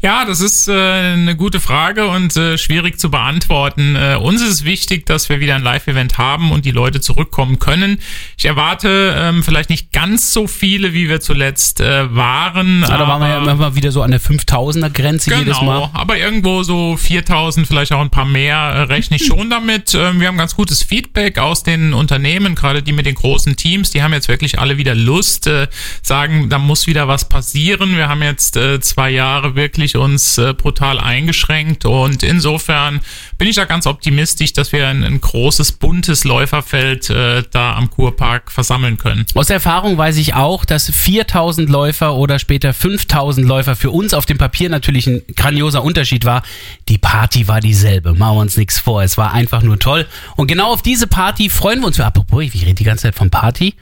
Ja, 0.00 0.24
das 0.24 0.40
ist 0.40 0.68
äh, 0.68 0.72
eine 0.72 1.34
gute 1.34 1.58
Frage 1.58 2.06
und 2.06 2.36
äh, 2.36 2.56
schwierig 2.56 3.00
zu 3.00 3.10
beantworten. 3.10 3.96
Äh, 3.96 4.14
uns 4.14 4.40
ist 4.42 4.48
es 4.48 4.64
wichtig, 4.64 5.06
dass 5.06 5.28
wir 5.28 5.40
wieder 5.40 5.56
ein 5.56 5.62
Live-Event 5.62 6.18
haben 6.18 6.52
und 6.52 6.64
die 6.64 6.70
Leute 6.70 7.00
zurückkommen 7.00 7.58
können. 7.58 7.98
Ich 8.36 8.44
erwarte 8.44 9.16
ähm, 9.18 9.42
vielleicht 9.42 9.70
nicht 9.70 9.92
ganz 9.92 10.32
so 10.32 10.46
viele, 10.46 10.92
wie 10.92 11.08
wir 11.08 11.20
zuletzt 11.20 11.80
äh, 11.80 12.14
waren. 12.14 12.84
Ah, 12.84 12.96
da 12.96 13.08
waren 13.08 13.20
wir 13.20 13.28
ja 13.28 13.38
immer 13.38 13.56
mal 13.56 13.74
wieder 13.74 13.90
so 13.90 14.02
an 14.02 14.12
der 14.12 14.20
5000er 14.20 14.90
Grenze 14.90 15.30
Genau, 15.30 15.42
jedes 15.42 15.60
Mal. 15.62 15.90
aber 15.92 16.16
irgendwo 16.16 16.62
so 16.62 16.96
4000, 16.96 17.66
vielleicht 17.66 17.92
auch 17.92 18.00
ein 18.00 18.10
paar 18.10 18.24
mehr, 18.24 18.56
äh, 18.56 18.80
rechne 18.82 19.16
ich 19.16 19.26
schon 19.26 19.50
damit. 19.50 19.94
Ähm, 19.98 20.20
wir 20.20 20.28
haben 20.28 20.36
ganz 20.38 20.54
gutes 20.54 20.84
Feedback 20.84 21.38
aus 21.38 21.64
den 21.64 21.92
Unternehmen, 21.92 22.54
gerade 22.54 22.84
die 22.84 22.92
mit 22.92 23.04
den 23.06 23.16
großen 23.16 23.56
Teams, 23.56 23.90
die 23.90 24.00
haben 24.02 24.12
jetzt 24.12 24.28
wirklich 24.28 24.60
alle 24.60 24.78
wieder 24.78 24.94
Lust, 24.94 25.48
äh, 25.48 25.66
sagen, 26.02 26.48
da 26.50 26.58
muss 26.58 26.86
wieder 26.86 27.08
was 27.08 27.28
passieren. 27.28 27.96
Wir 27.96 28.08
haben 28.08 28.22
jetzt 28.22 28.56
äh, 28.56 28.80
zwei 28.80 29.10
Jahre 29.10 29.56
wirklich 29.56 29.87
uns 29.96 30.38
äh, 30.38 30.54
brutal 30.54 30.98
eingeschränkt 30.98 31.84
und 31.84 32.22
insofern 32.22 33.00
bin 33.38 33.48
ich 33.48 33.56
da 33.56 33.64
ganz 33.64 33.86
optimistisch, 33.86 34.52
dass 34.52 34.72
wir 34.72 34.88
ein, 34.88 35.04
ein 35.04 35.20
großes, 35.20 35.72
buntes 35.72 36.24
Läuferfeld 36.24 37.10
äh, 37.10 37.42
da 37.50 37.74
am 37.74 37.90
Kurpark 37.90 38.52
versammeln 38.52 38.98
können. 38.98 39.26
Aus 39.34 39.50
Erfahrung 39.50 39.96
weiß 39.96 40.16
ich 40.16 40.34
auch, 40.34 40.64
dass 40.64 40.90
4000 40.90 41.68
Läufer 41.68 42.14
oder 42.14 42.38
später 42.38 42.74
5000 42.74 43.46
Läufer 43.46 43.76
für 43.76 43.90
uns 43.90 44.14
auf 44.14 44.26
dem 44.26 44.38
Papier 44.38 44.68
natürlich 44.68 45.06
ein 45.06 45.22
grandioser 45.36 45.82
Unterschied 45.82 46.24
war. 46.24 46.42
Die 46.88 46.98
Party 46.98 47.48
war 47.48 47.60
dieselbe, 47.60 48.14
machen 48.14 48.36
wir 48.36 48.40
uns 48.42 48.56
nichts 48.56 48.78
vor. 48.78 49.02
Es 49.02 49.16
war 49.16 49.32
einfach 49.32 49.62
nur 49.62 49.78
toll. 49.78 50.06
Und 50.36 50.46
genau 50.46 50.72
auf 50.72 50.82
diese 50.82 51.06
Party 51.06 51.50
freuen 51.50 51.80
wir 51.80 51.86
uns. 51.86 51.98
Apropos, 52.00 52.42
ich 52.42 52.62
rede 52.62 52.74
die 52.74 52.84
ganze 52.84 53.02
Zeit 53.02 53.14
von 53.14 53.30
Party. 53.30 53.74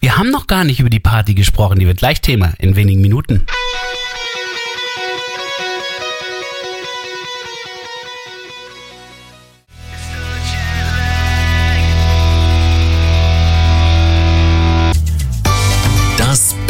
Wir 0.00 0.16
haben 0.16 0.30
noch 0.30 0.48
gar 0.48 0.64
nicht 0.64 0.80
über 0.80 0.90
die 0.90 1.00
Party 1.00 1.34
gesprochen. 1.34 1.78
Die 1.78 1.86
wird 1.86 1.98
gleich 1.98 2.20
Thema 2.20 2.54
in 2.58 2.74
wenigen 2.74 3.00
Minuten. 3.00 3.46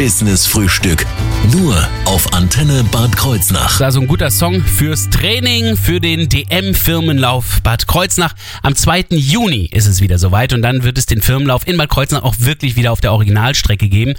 Business 0.02 0.48
Frühstück. 0.48 1.06
Nur 1.52 1.76
auf 2.06 2.32
Antenne 2.32 2.82
Bad 2.90 3.16
Kreuznach. 3.16 3.80
Also 3.80 4.00
ein 4.00 4.08
guter 4.08 4.32
Song 4.32 4.60
fürs 4.60 5.08
Training, 5.10 5.76
für 5.76 6.00
den 6.00 6.28
DM-Firmenlauf 6.28 7.62
Bad 7.62 7.86
Kreuznach. 7.86 8.34
Am 8.64 8.74
2. 8.74 9.04
Juni 9.10 9.66
ist 9.66 9.86
es 9.86 10.00
wieder 10.00 10.18
soweit 10.18 10.54
und 10.54 10.62
dann 10.62 10.82
wird 10.82 10.98
es 10.98 11.06
den 11.06 11.22
Firmenlauf 11.22 11.68
in 11.68 11.76
Bad 11.76 11.88
Kreuznach 11.88 12.24
auch 12.24 12.34
wirklich 12.40 12.74
wieder 12.74 12.90
auf 12.90 13.00
der 13.00 13.12
Originalstrecke 13.12 13.88
geben. 13.88 14.14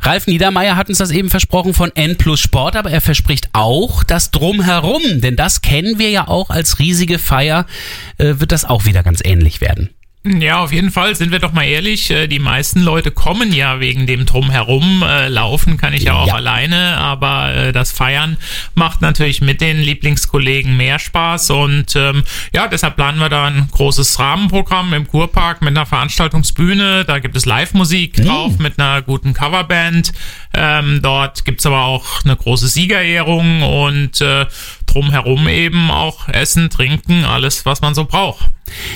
Ralf 0.00 0.26
Niedermeyer 0.26 0.74
hat 0.74 0.88
uns 0.88 0.98
das 0.98 1.12
eben 1.12 1.30
versprochen 1.30 1.74
von 1.74 1.94
N 1.94 2.16
plus 2.16 2.40
Sport, 2.40 2.74
aber 2.74 2.90
er 2.90 3.00
verspricht 3.00 3.50
auch 3.52 4.02
das 4.02 4.32
Drumherum, 4.32 5.20
denn 5.20 5.36
das 5.36 5.62
kennen 5.62 6.00
wir 6.00 6.10
ja 6.10 6.26
auch 6.26 6.50
als 6.50 6.80
riesige 6.80 7.20
Feier, 7.20 7.66
äh, 8.18 8.34
wird 8.38 8.50
das 8.50 8.64
auch 8.64 8.84
wieder 8.84 9.04
ganz 9.04 9.20
ähnlich 9.22 9.60
werden. 9.60 9.90
Ja, 10.22 10.58
auf 10.62 10.70
jeden 10.70 10.90
Fall, 10.90 11.14
sind 11.14 11.32
wir 11.32 11.38
doch 11.38 11.54
mal 11.54 11.64
ehrlich, 11.64 12.10
äh, 12.10 12.26
die 12.26 12.40
meisten 12.40 12.82
Leute 12.82 13.10
kommen 13.10 13.54
ja 13.54 13.80
wegen 13.80 14.06
dem 14.06 14.26
Drumherum. 14.26 15.02
Äh, 15.02 15.28
Laufen 15.28 15.78
kann 15.78 15.94
ich 15.94 16.02
ja 16.02 16.12
auch 16.12 16.26
Ja. 16.26 16.34
alleine, 16.34 16.98
aber 16.98 17.54
äh, 17.54 17.72
das 17.72 17.90
Feiern 17.90 18.36
macht 18.74 19.00
natürlich 19.00 19.40
mit 19.40 19.62
den 19.62 19.78
Lieblingskollegen 19.80 20.76
mehr 20.76 20.98
Spaß 20.98 21.48
und 21.48 21.96
ähm, 21.96 22.22
ja, 22.52 22.68
deshalb 22.68 22.96
planen 22.96 23.18
wir 23.18 23.30
da 23.30 23.46
ein 23.46 23.66
großes 23.72 24.18
Rahmenprogramm 24.18 24.92
im 24.92 25.08
Kurpark 25.08 25.62
mit 25.62 25.70
einer 25.70 25.86
Veranstaltungsbühne. 25.86 27.06
Da 27.06 27.18
gibt 27.18 27.34
es 27.34 27.46
Live-Musik 27.46 28.16
drauf 28.22 28.58
mit 28.58 28.78
einer 28.78 29.00
guten 29.00 29.32
Coverband. 29.32 30.12
Ähm, 30.52 31.00
dort 31.02 31.46
gibt's 31.46 31.64
aber 31.64 31.84
auch 31.86 32.04
eine 32.24 32.36
große 32.36 32.68
Siegerehrung 32.68 33.62
und 33.62 34.20
äh, 34.20 34.44
drumherum 34.92 35.48
eben 35.48 35.90
auch 35.90 36.28
Essen, 36.28 36.70
Trinken, 36.70 37.24
alles, 37.24 37.66
was 37.66 37.80
man 37.80 37.94
so 37.94 38.04
braucht. 38.04 38.48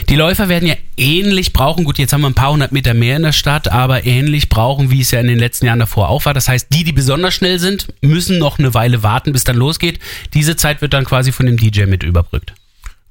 Die 0.08 0.16
Läufer 0.16 0.48
werden 0.48 0.68
ja 0.68 0.76
ähnlich 0.96 1.52
brauchen, 1.52 1.84
gut, 1.84 1.98
jetzt 1.98 2.12
haben 2.12 2.20
wir 2.20 2.30
ein 2.30 2.34
paar 2.34 2.52
hundert 2.52 2.72
Meter 2.72 2.94
mehr 2.94 3.16
in 3.16 3.22
der 3.22 3.32
Stadt, 3.32 3.68
aber 3.68 4.06
ähnlich 4.06 4.48
brauchen, 4.48 4.90
wie 4.90 5.00
es 5.00 5.10
ja 5.10 5.20
in 5.20 5.26
den 5.26 5.38
letzten 5.38 5.66
Jahren 5.66 5.80
davor 5.80 6.08
auch 6.08 6.24
war. 6.26 6.34
Das 6.34 6.48
heißt, 6.48 6.68
die, 6.72 6.84
die 6.84 6.92
besonders 6.92 7.34
schnell 7.34 7.58
sind, 7.58 7.88
müssen 8.00 8.38
noch 8.38 8.58
eine 8.58 8.74
Weile 8.74 9.02
warten, 9.02 9.32
bis 9.32 9.44
dann 9.44 9.56
losgeht. 9.56 9.98
Diese 10.34 10.56
Zeit 10.56 10.80
wird 10.80 10.92
dann 10.92 11.04
quasi 11.04 11.32
von 11.32 11.46
dem 11.46 11.56
DJ 11.56 11.86
mit 11.86 12.02
überbrückt. 12.02 12.54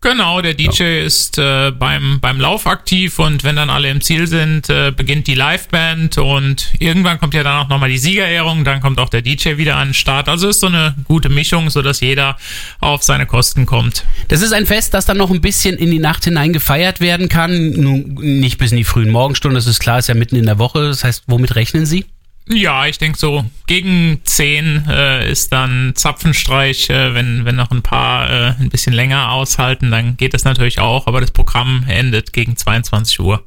Genau, 0.03 0.41
der 0.41 0.53
DJ 0.53 1.05
ist 1.05 1.37
äh, 1.37 1.71
beim, 1.71 2.19
beim 2.19 2.37
Lauf 2.37 2.67
aktiv 2.67 3.19
und 3.19 3.45
wenn 3.45 3.55
dann 3.55 3.69
alle 3.69 3.89
im 3.89 4.01
Ziel 4.01 4.27
sind, 4.27 4.69
äh, 4.69 4.91
beginnt 4.91 5.27
die 5.27 5.33
Liveband 5.33 6.17
und 6.17 6.73
irgendwann 6.77 7.21
kommt 7.21 7.33
ja 7.33 7.41
dann 7.41 7.63
auch 7.63 7.69
nochmal 7.69 7.89
die 7.89 7.97
Siegerehrung, 7.97 8.65
dann 8.65 8.81
kommt 8.81 8.99
auch 8.99 9.07
der 9.07 9.21
DJ 9.21 9.55
wieder 9.55 9.77
an 9.77 9.87
den 9.87 9.93
Start. 9.93 10.27
Also 10.27 10.49
ist 10.49 10.59
so 10.59 10.67
eine 10.67 10.93
gute 11.05 11.29
Mischung, 11.29 11.69
sodass 11.69 12.01
jeder 12.01 12.35
auf 12.81 13.01
seine 13.01 13.25
Kosten 13.25 13.65
kommt. 13.65 14.03
Das 14.27 14.41
ist 14.41 14.51
ein 14.51 14.65
Fest, 14.65 14.93
das 14.93 15.05
dann 15.05 15.15
noch 15.15 15.31
ein 15.31 15.39
bisschen 15.39 15.77
in 15.77 15.89
die 15.89 15.99
Nacht 15.99 16.25
hinein 16.25 16.51
gefeiert 16.51 16.99
werden 16.99 17.29
kann. 17.29 17.71
Nun, 17.71 18.15
nicht 18.15 18.57
bis 18.57 18.71
in 18.71 18.77
die 18.79 18.83
frühen 18.83 19.09
Morgenstunden, 19.09 19.55
das 19.55 19.67
ist 19.67 19.79
klar, 19.79 19.99
ist 19.99 20.09
ja 20.09 20.15
mitten 20.15 20.35
in 20.35 20.45
der 20.45 20.59
Woche. 20.59 20.81
Das 20.81 21.05
heißt, 21.05 21.23
womit 21.27 21.55
rechnen 21.55 21.85
Sie? 21.85 22.03
Ja, 22.49 22.85
ich 22.87 22.97
denke 22.97 23.17
so 23.17 23.45
gegen 23.67 24.19
10 24.25 24.85
äh, 24.89 25.31
ist 25.31 25.53
dann 25.53 25.93
Zapfenstreich. 25.95 26.89
Äh, 26.89 27.13
wenn, 27.13 27.45
wenn 27.45 27.55
noch 27.55 27.71
ein 27.71 27.81
paar 27.81 28.29
äh, 28.29 28.53
ein 28.59 28.69
bisschen 28.69 28.91
länger 28.91 29.31
aushalten, 29.31 29.91
dann 29.91 30.17
geht 30.17 30.33
das 30.33 30.43
natürlich 30.43 30.79
auch, 30.79 31.07
aber 31.07 31.21
das 31.21 31.31
Programm 31.31 31.85
endet 31.87 32.33
gegen 32.33 32.57
22 32.57 33.21
Uhr. 33.21 33.43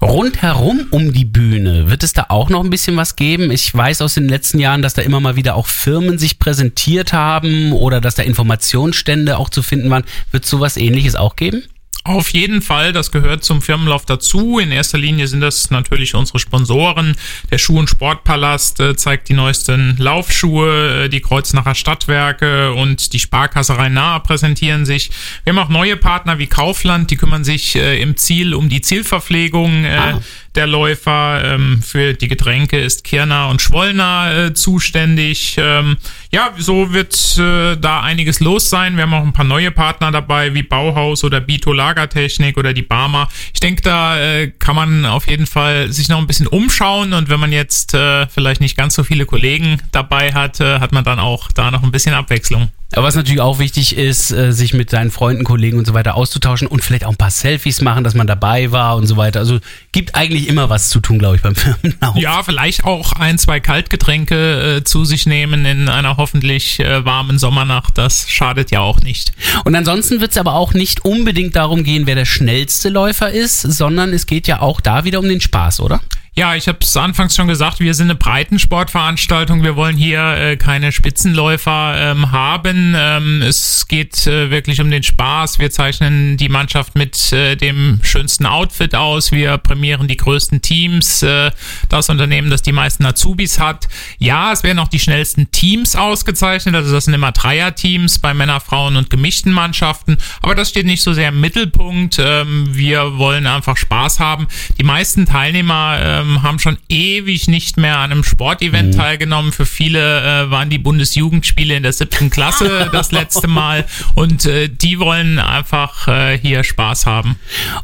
Rundherum 0.00 0.88
um 0.90 1.12
die 1.12 1.24
Bühne 1.24 1.88
wird 1.88 2.02
es 2.02 2.14
da 2.14 2.26
auch 2.30 2.48
noch 2.48 2.64
ein 2.64 2.70
bisschen 2.70 2.96
was 2.96 3.14
geben. 3.14 3.52
Ich 3.52 3.72
weiß 3.72 4.02
aus 4.02 4.14
den 4.14 4.28
letzten 4.28 4.58
Jahren, 4.58 4.82
dass 4.82 4.94
da 4.94 5.02
immer 5.02 5.20
mal 5.20 5.36
wieder 5.36 5.54
auch 5.54 5.68
Firmen 5.68 6.18
sich 6.18 6.40
präsentiert 6.40 7.12
haben 7.12 7.72
oder 7.72 8.00
dass 8.00 8.16
da 8.16 8.24
Informationsstände 8.24 9.38
auch 9.38 9.50
zu 9.50 9.62
finden 9.62 9.88
waren. 9.88 10.04
Wird 10.32 10.44
sowas 10.44 10.76
ähnliches 10.76 11.14
auch 11.14 11.36
geben? 11.36 11.62
Auf 12.04 12.30
jeden 12.30 12.62
Fall, 12.62 12.92
das 12.92 13.12
gehört 13.12 13.44
zum 13.44 13.62
Firmenlauf 13.62 14.04
dazu. 14.04 14.58
In 14.58 14.72
erster 14.72 14.98
Linie 14.98 15.28
sind 15.28 15.40
das 15.40 15.70
natürlich 15.70 16.16
unsere 16.16 16.40
Sponsoren. 16.40 17.14
Der 17.52 17.58
Schuh- 17.58 17.78
und 17.78 17.88
Sportpalast 17.88 18.80
äh, 18.80 18.96
zeigt 18.96 19.28
die 19.28 19.34
neuesten 19.34 19.96
Laufschuhe, 19.98 21.04
äh, 21.04 21.08
die 21.08 21.20
Kreuznacher 21.20 21.76
Stadtwerke 21.76 22.72
und 22.72 23.12
die 23.12 23.20
Sparkasse 23.20 23.78
Rhein-Nahe 23.78 24.18
präsentieren 24.18 24.84
sich. 24.84 25.10
Wir 25.44 25.52
haben 25.52 25.60
auch 25.60 25.68
neue 25.68 25.96
Partner 25.96 26.40
wie 26.40 26.48
Kaufland, 26.48 27.12
die 27.12 27.16
kümmern 27.16 27.44
sich 27.44 27.76
äh, 27.76 28.02
im 28.02 28.16
Ziel 28.16 28.54
um 28.54 28.68
die 28.68 28.80
Zielverpflegung. 28.80 29.86
Ah. 29.86 30.20
Der 30.54 30.66
Läufer. 30.66 31.42
Ähm, 31.44 31.82
für 31.82 32.14
die 32.14 32.28
Getränke 32.28 32.78
ist 32.78 33.04
Kirner 33.04 33.48
und 33.48 33.62
Schwollner 33.62 34.46
äh, 34.46 34.54
zuständig. 34.54 35.56
Ähm, 35.58 35.96
ja, 36.30 36.52
so 36.58 36.92
wird 36.92 37.38
äh, 37.38 37.76
da 37.76 38.00
einiges 38.00 38.40
los 38.40 38.68
sein. 38.68 38.96
Wir 38.96 39.02
haben 39.02 39.14
auch 39.14 39.22
ein 39.22 39.32
paar 39.32 39.44
neue 39.44 39.70
Partner 39.70 40.10
dabei, 40.10 40.54
wie 40.54 40.62
Bauhaus 40.62 41.24
oder 41.24 41.40
Bito 41.40 41.72
Lagertechnik 41.72 42.56
oder 42.56 42.72
die 42.72 42.82
Barmer. 42.82 43.28
Ich 43.54 43.60
denke, 43.60 43.82
da 43.82 44.18
äh, 44.18 44.48
kann 44.48 44.76
man 44.76 45.06
auf 45.06 45.28
jeden 45.28 45.46
Fall 45.46 45.92
sich 45.92 46.08
noch 46.08 46.18
ein 46.18 46.26
bisschen 46.26 46.46
umschauen 46.46 47.12
und 47.12 47.28
wenn 47.28 47.40
man 47.40 47.52
jetzt 47.52 47.94
äh, 47.94 48.26
vielleicht 48.28 48.60
nicht 48.60 48.76
ganz 48.76 48.94
so 48.94 49.04
viele 49.04 49.26
Kollegen 49.26 49.80
dabei 49.92 50.32
hat, 50.32 50.60
äh, 50.60 50.80
hat 50.80 50.92
man 50.92 51.04
dann 51.04 51.18
auch 51.18 51.52
da 51.52 51.70
noch 51.70 51.82
ein 51.82 51.92
bisschen 51.92 52.14
Abwechslung. 52.14 52.70
Aber 52.94 53.06
was 53.06 53.14
natürlich 53.14 53.40
auch 53.40 53.58
wichtig 53.58 53.96
ist, 53.96 54.30
äh, 54.32 54.52
sich 54.52 54.74
mit 54.74 54.90
seinen 54.90 55.10
Freunden, 55.10 55.44
Kollegen 55.44 55.78
und 55.78 55.86
so 55.86 55.94
weiter 55.94 56.14
auszutauschen 56.14 56.68
und 56.68 56.82
vielleicht 56.82 57.04
auch 57.04 57.10
ein 57.10 57.16
paar 57.16 57.30
Selfies 57.30 57.80
machen, 57.80 58.04
dass 58.04 58.14
man 58.14 58.26
dabei 58.26 58.70
war 58.70 58.96
und 58.96 59.06
so 59.06 59.16
weiter. 59.16 59.40
Also 59.40 59.60
gibt 59.92 60.14
eigentlich 60.14 60.48
immer 60.48 60.68
was 60.68 60.90
zu 60.90 61.00
tun, 61.00 61.18
glaube 61.18 61.36
ich, 61.36 61.42
beim 61.42 61.54
Firmenlauf. 61.56 62.16
Ja, 62.16 62.42
vielleicht 62.42 62.84
auch 62.84 63.12
ein, 63.12 63.38
zwei 63.38 63.60
Kaltgetränke 63.60 64.76
äh, 64.78 64.84
zu 64.84 65.04
sich 65.04 65.26
nehmen 65.26 65.64
in 65.64 65.88
einer 65.88 66.16
hoffentlich 66.18 66.80
äh, 66.80 67.04
warmen 67.04 67.38
Sommernacht. 67.38 67.96
Das 67.96 68.28
schadet 68.28 68.70
ja 68.70 68.80
auch 68.80 69.00
nicht. 69.00 69.32
Und 69.64 69.74
ansonsten 69.74 70.20
wird 70.20 70.32
es 70.32 70.36
aber 70.36 70.54
auch 70.54 70.74
nicht 70.74 71.04
unbedingt 71.04 71.56
darum 71.56 71.84
gehen, 71.84 72.06
wer 72.06 72.14
der 72.14 72.26
schnellste 72.26 72.90
Läufer 72.90 73.30
ist, 73.30 73.62
sondern 73.62 74.12
es 74.12 74.26
geht 74.26 74.46
ja 74.46 74.60
auch 74.60 74.80
da 74.80 75.04
wieder 75.04 75.18
um 75.18 75.28
den 75.28 75.40
Spaß, 75.40 75.80
oder? 75.80 76.00
Ja, 76.34 76.54
ich 76.54 76.66
habe 76.66 76.78
es 76.80 76.96
anfangs 76.96 77.36
schon 77.36 77.46
gesagt, 77.46 77.78
wir 77.78 77.92
sind 77.92 78.06
eine 78.06 78.14
Breitensportveranstaltung. 78.14 79.62
Wir 79.62 79.76
wollen 79.76 79.98
hier 79.98 80.34
äh, 80.34 80.56
keine 80.56 80.90
Spitzenläufer 80.90 81.94
ähm, 81.98 82.32
haben. 82.32 82.94
Ähm, 82.96 83.42
es 83.42 83.86
geht 83.86 84.26
äh, 84.26 84.50
wirklich 84.50 84.80
um 84.80 84.90
den 84.90 85.02
Spaß. 85.02 85.58
Wir 85.58 85.70
zeichnen 85.70 86.38
die 86.38 86.48
Mannschaft 86.48 86.94
mit 86.94 87.34
äh, 87.34 87.54
dem 87.56 88.00
schönsten 88.02 88.46
Outfit 88.46 88.94
aus. 88.94 89.30
Wir 89.30 89.58
prämieren 89.58 90.08
die 90.08 90.16
größten 90.16 90.62
Teams. 90.62 91.22
Äh, 91.22 91.50
das 91.90 92.08
Unternehmen, 92.08 92.48
das 92.48 92.62
die 92.62 92.72
meisten 92.72 93.04
Azubis 93.04 93.58
hat. 93.58 93.86
Ja, 94.18 94.52
es 94.52 94.62
werden 94.62 94.78
auch 94.78 94.88
die 94.88 95.00
schnellsten 95.00 95.50
Teams 95.50 95.96
ausgezeichnet. 95.96 96.74
Also 96.74 96.94
das 96.94 97.04
sind 97.04 97.12
immer 97.12 97.32
Dreierteams 97.32 98.20
bei 98.20 98.32
Männer, 98.32 98.60
Frauen 98.60 98.96
und 98.96 99.10
gemischten 99.10 99.52
Mannschaften. 99.52 100.16
Aber 100.40 100.54
das 100.54 100.70
steht 100.70 100.86
nicht 100.86 101.02
so 101.02 101.12
sehr 101.12 101.28
im 101.28 101.42
Mittelpunkt. 101.42 102.16
Ähm, 102.18 102.68
wir 102.70 103.18
wollen 103.18 103.46
einfach 103.46 103.76
Spaß 103.76 104.18
haben. 104.18 104.48
Die 104.78 104.84
meisten 104.84 105.26
Teilnehmer 105.26 106.21
ähm, 106.22 106.42
haben 106.42 106.58
schon 106.58 106.78
ewig 106.88 107.48
nicht 107.48 107.76
mehr 107.76 107.98
an 107.98 108.12
einem 108.12 108.24
Sportevent 108.24 108.94
teilgenommen. 108.94 109.52
Für 109.52 109.66
viele 109.66 110.44
äh, 110.44 110.50
waren 110.50 110.70
die 110.70 110.78
Bundesjugendspiele 110.78 111.76
in 111.76 111.82
der 111.82 111.92
siebten 111.92 112.30
Klasse 112.30 112.88
das 112.92 113.12
letzte 113.12 113.48
Mal. 113.48 113.84
Und 114.14 114.46
äh, 114.46 114.68
die 114.68 114.98
wollen 114.98 115.38
einfach 115.38 116.08
äh, 116.08 116.38
hier 116.38 116.64
Spaß 116.64 117.06
haben. 117.06 117.36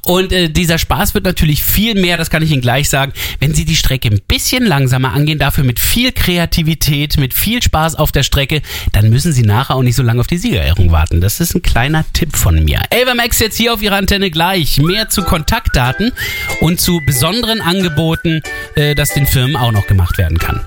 Und 0.02 0.32
äh, 0.32 0.48
dieser 0.48 0.78
Spaß 0.78 1.14
wird 1.14 1.24
natürlich 1.24 1.62
viel 1.62 1.94
mehr, 1.94 2.16
das 2.16 2.30
kann 2.30 2.42
ich 2.42 2.50
Ihnen 2.50 2.62
gleich 2.62 2.88
sagen, 2.88 3.12
wenn 3.40 3.54
Sie 3.54 3.64
die 3.64 3.76
Strecke 3.76 4.08
ein 4.08 4.20
bisschen 4.26 4.64
langsamer 4.64 5.12
angehen, 5.12 5.38
dafür 5.38 5.64
mit 5.64 5.78
viel 5.80 6.12
Kreativität, 6.12 7.18
mit 7.18 7.34
viel 7.34 7.62
Spaß 7.62 7.96
auf 7.96 8.12
der 8.12 8.22
Strecke, 8.22 8.62
dann 8.92 9.10
müssen 9.10 9.32
Sie 9.32 9.42
nachher 9.42 9.76
auch 9.76 9.82
nicht 9.82 9.96
so 9.96 10.02
lange 10.02 10.20
auf 10.20 10.26
die 10.26 10.38
Siegerehrung 10.38 10.90
warten. 10.92 11.20
Das 11.20 11.40
ist 11.40 11.54
ein 11.54 11.62
kleiner 11.62 12.04
Tipp 12.12 12.36
von 12.36 12.64
mir. 12.64 12.80
Ava 12.92 13.14
Max 13.14 13.38
jetzt 13.40 13.56
hier 13.56 13.72
auf 13.72 13.82
Ihrer 13.82 13.96
Antenne 13.96 14.30
gleich. 14.30 14.78
Mehr 14.78 15.08
zu 15.08 15.22
Kontaktdaten 15.22 16.12
und 16.60 16.80
zu 16.80 17.00
besonderen 17.04 17.60
Angeboten, 17.60 18.27
äh, 18.74 18.94
das 18.94 19.10
den 19.10 19.26
Firmen 19.26 19.56
auch 19.56 19.72
noch 19.72 19.86
gemacht 19.86 20.18
werden 20.18 20.38
kann. 20.38 20.64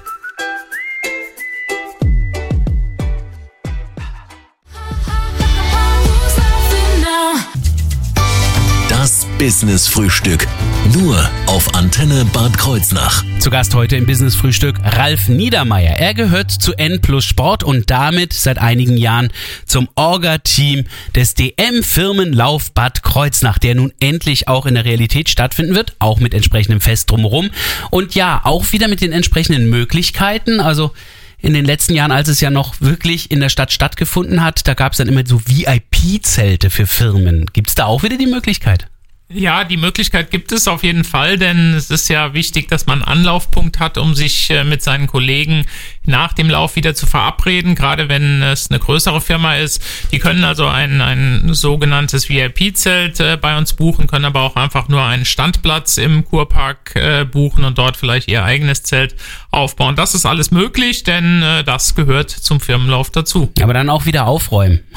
Business 9.41 9.88
Frühstück. 9.88 10.48
Nur 10.93 11.17
auf 11.48 11.74
Antenne 11.74 12.25
Bad 12.25 12.55
Kreuznach. 12.60 13.25
Zu 13.39 13.50
Gast 13.50 13.74
heute 13.74 13.95
im 13.95 14.05
Business 14.05 14.36
Frühstück 14.36 14.75
Ralf 14.83 15.29
Niedermeyer. 15.29 15.98
Er 15.98 16.13
gehört 16.13 16.51
zu 16.51 16.74
N 16.74 17.01
Plus 17.01 17.25
Sport 17.25 17.63
und 17.63 17.89
damit 17.89 18.33
seit 18.33 18.60
einigen 18.60 18.98
Jahren 18.98 19.33
zum 19.65 19.89
Orga-Team 19.95 20.83
des 21.15 21.33
DM 21.33 21.81
Firmenlauf 21.81 22.71
Bad 22.74 23.01
Kreuznach, 23.01 23.57
der 23.57 23.74
nun 23.74 23.91
endlich 24.00 24.48
auch 24.48 24.67
in 24.67 24.75
der 24.75 24.86
Realität 24.86 25.27
stattfinden 25.27 25.74
wird, 25.74 25.95
auch 25.98 26.19
mit 26.19 26.36
entsprechendem 26.36 26.79
Fest 26.79 27.10
drumherum 27.10 27.50
und 27.89 28.13
ja, 28.13 28.41
auch 28.43 28.71
wieder 28.74 28.88
mit 28.88 29.01
den 29.01 29.12
entsprechenden 29.12 29.71
Möglichkeiten, 29.71 30.60
also 30.60 30.91
in 31.39 31.55
den 31.55 31.65
letzten 31.65 31.95
Jahren, 31.95 32.12
als 32.12 32.27
es 32.27 32.41
ja 32.41 32.51
noch 32.51 32.79
wirklich 32.79 33.31
in 33.31 33.39
der 33.39 33.50
Stadt 33.50 33.71
stattgefunden 33.71 34.43
hat, 34.43 34.67
da 34.67 34.75
gab 34.75 34.91
es 34.91 35.00
dann 35.00 35.07
immer 35.07 35.24
so 35.25 35.41
VIP-Zelte 35.48 36.69
für 36.69 36.86
Firmen. 36.86 37.48
Gibt 37.53 37.69
es 37.69 37.74
da 37.74 37.86
auch 37.86 38.03
wieder 38.03 38.17
die 38.17 38.27
Möglichkeit? 38.27 38.90
Ja, 39.33 39.63
die 39.63 39.77
Möglichkeit 39.77 40.31
gibt 40.31 40.51
es 40.51 40.67
auf 40.67 40.83
jeden 40.83 41.03
Fall, 41.03 41.38
denn 41.38 41.73
es 41.73 41.89
ist 41.89 42.09
ja 42.09 42.33
wichtig, 42.33 42.67
dass 42.67 42.85
man 42.85 43.01
einen 43.01 43.19
Anlaufpunkt 43.19 43.79
hat, 43.79 43.97
um 43.97 44.15
sich 44.15 44.50
äh, 44.50 44.63
mit 44.63 44.81
seinen 44.81 45.07
Kollegen 45.07 45.65
nach 46.05 46.34
dem 46.34 46.50
Lauf 46.50 46.75
wieder 46.75 46.96
zu 46.96 47.05
verabreden, 47.05 47.75
gerade 47.75 48.10
wenn 48.10 48.41
es 48.41 48.70
eine 48.70 48.79
größere 48.79 49.22
Firma 49.22 49.55
ist. 49.55 49.81
Die 50.12 50.20
können 50.20 50.43
also 50.43 50.65
ein, 50.65 51.01
ein 51.01 51.53
sogenanntes 51.53 52.29
VIP-Zelt 52.29 53.20
äh, 53.20 53.38
bei 53.39 53.58
uns 53.58 53.74
buchen, 53.74 54.08
können 54.08 54.25
aber 54.25 54.41
auch 54.41 54.55
einfach 54.55 54.88
nur 54.88 55.03
einen 55.03 55.25
Standplatz 55.25 55.98
im 55.98 56.25
Kurpark 56.25 56.96
äh, 56.96 57.25
buchen 57.25 57.63
und 57.63 57.77
dort 57.77 57.98
vielleicht 57.98 58.27
ihr 58.27 58.43
eigenes 58.43 58.84
Zelt 58.84 59.15
aufbauen. 59.51 59.96
Das 59.96 60.15
ist 60.15 60.25
alles 60.25 60.51
möglich, 60.51 61.03
denn 61.03 61.43
äh, 61.43 61.63
das 61.63 61.96
gehört 61.96 62.31
zum 62.31 62.60
Firmenlauf 62.60 63.12
dazu. 63.12 63.51
Aber 63.62 63.74
dann 63.74 63.89
auch 63.89 64.05
wieder 64.05 64.25
aufräumen. 64.25 64.81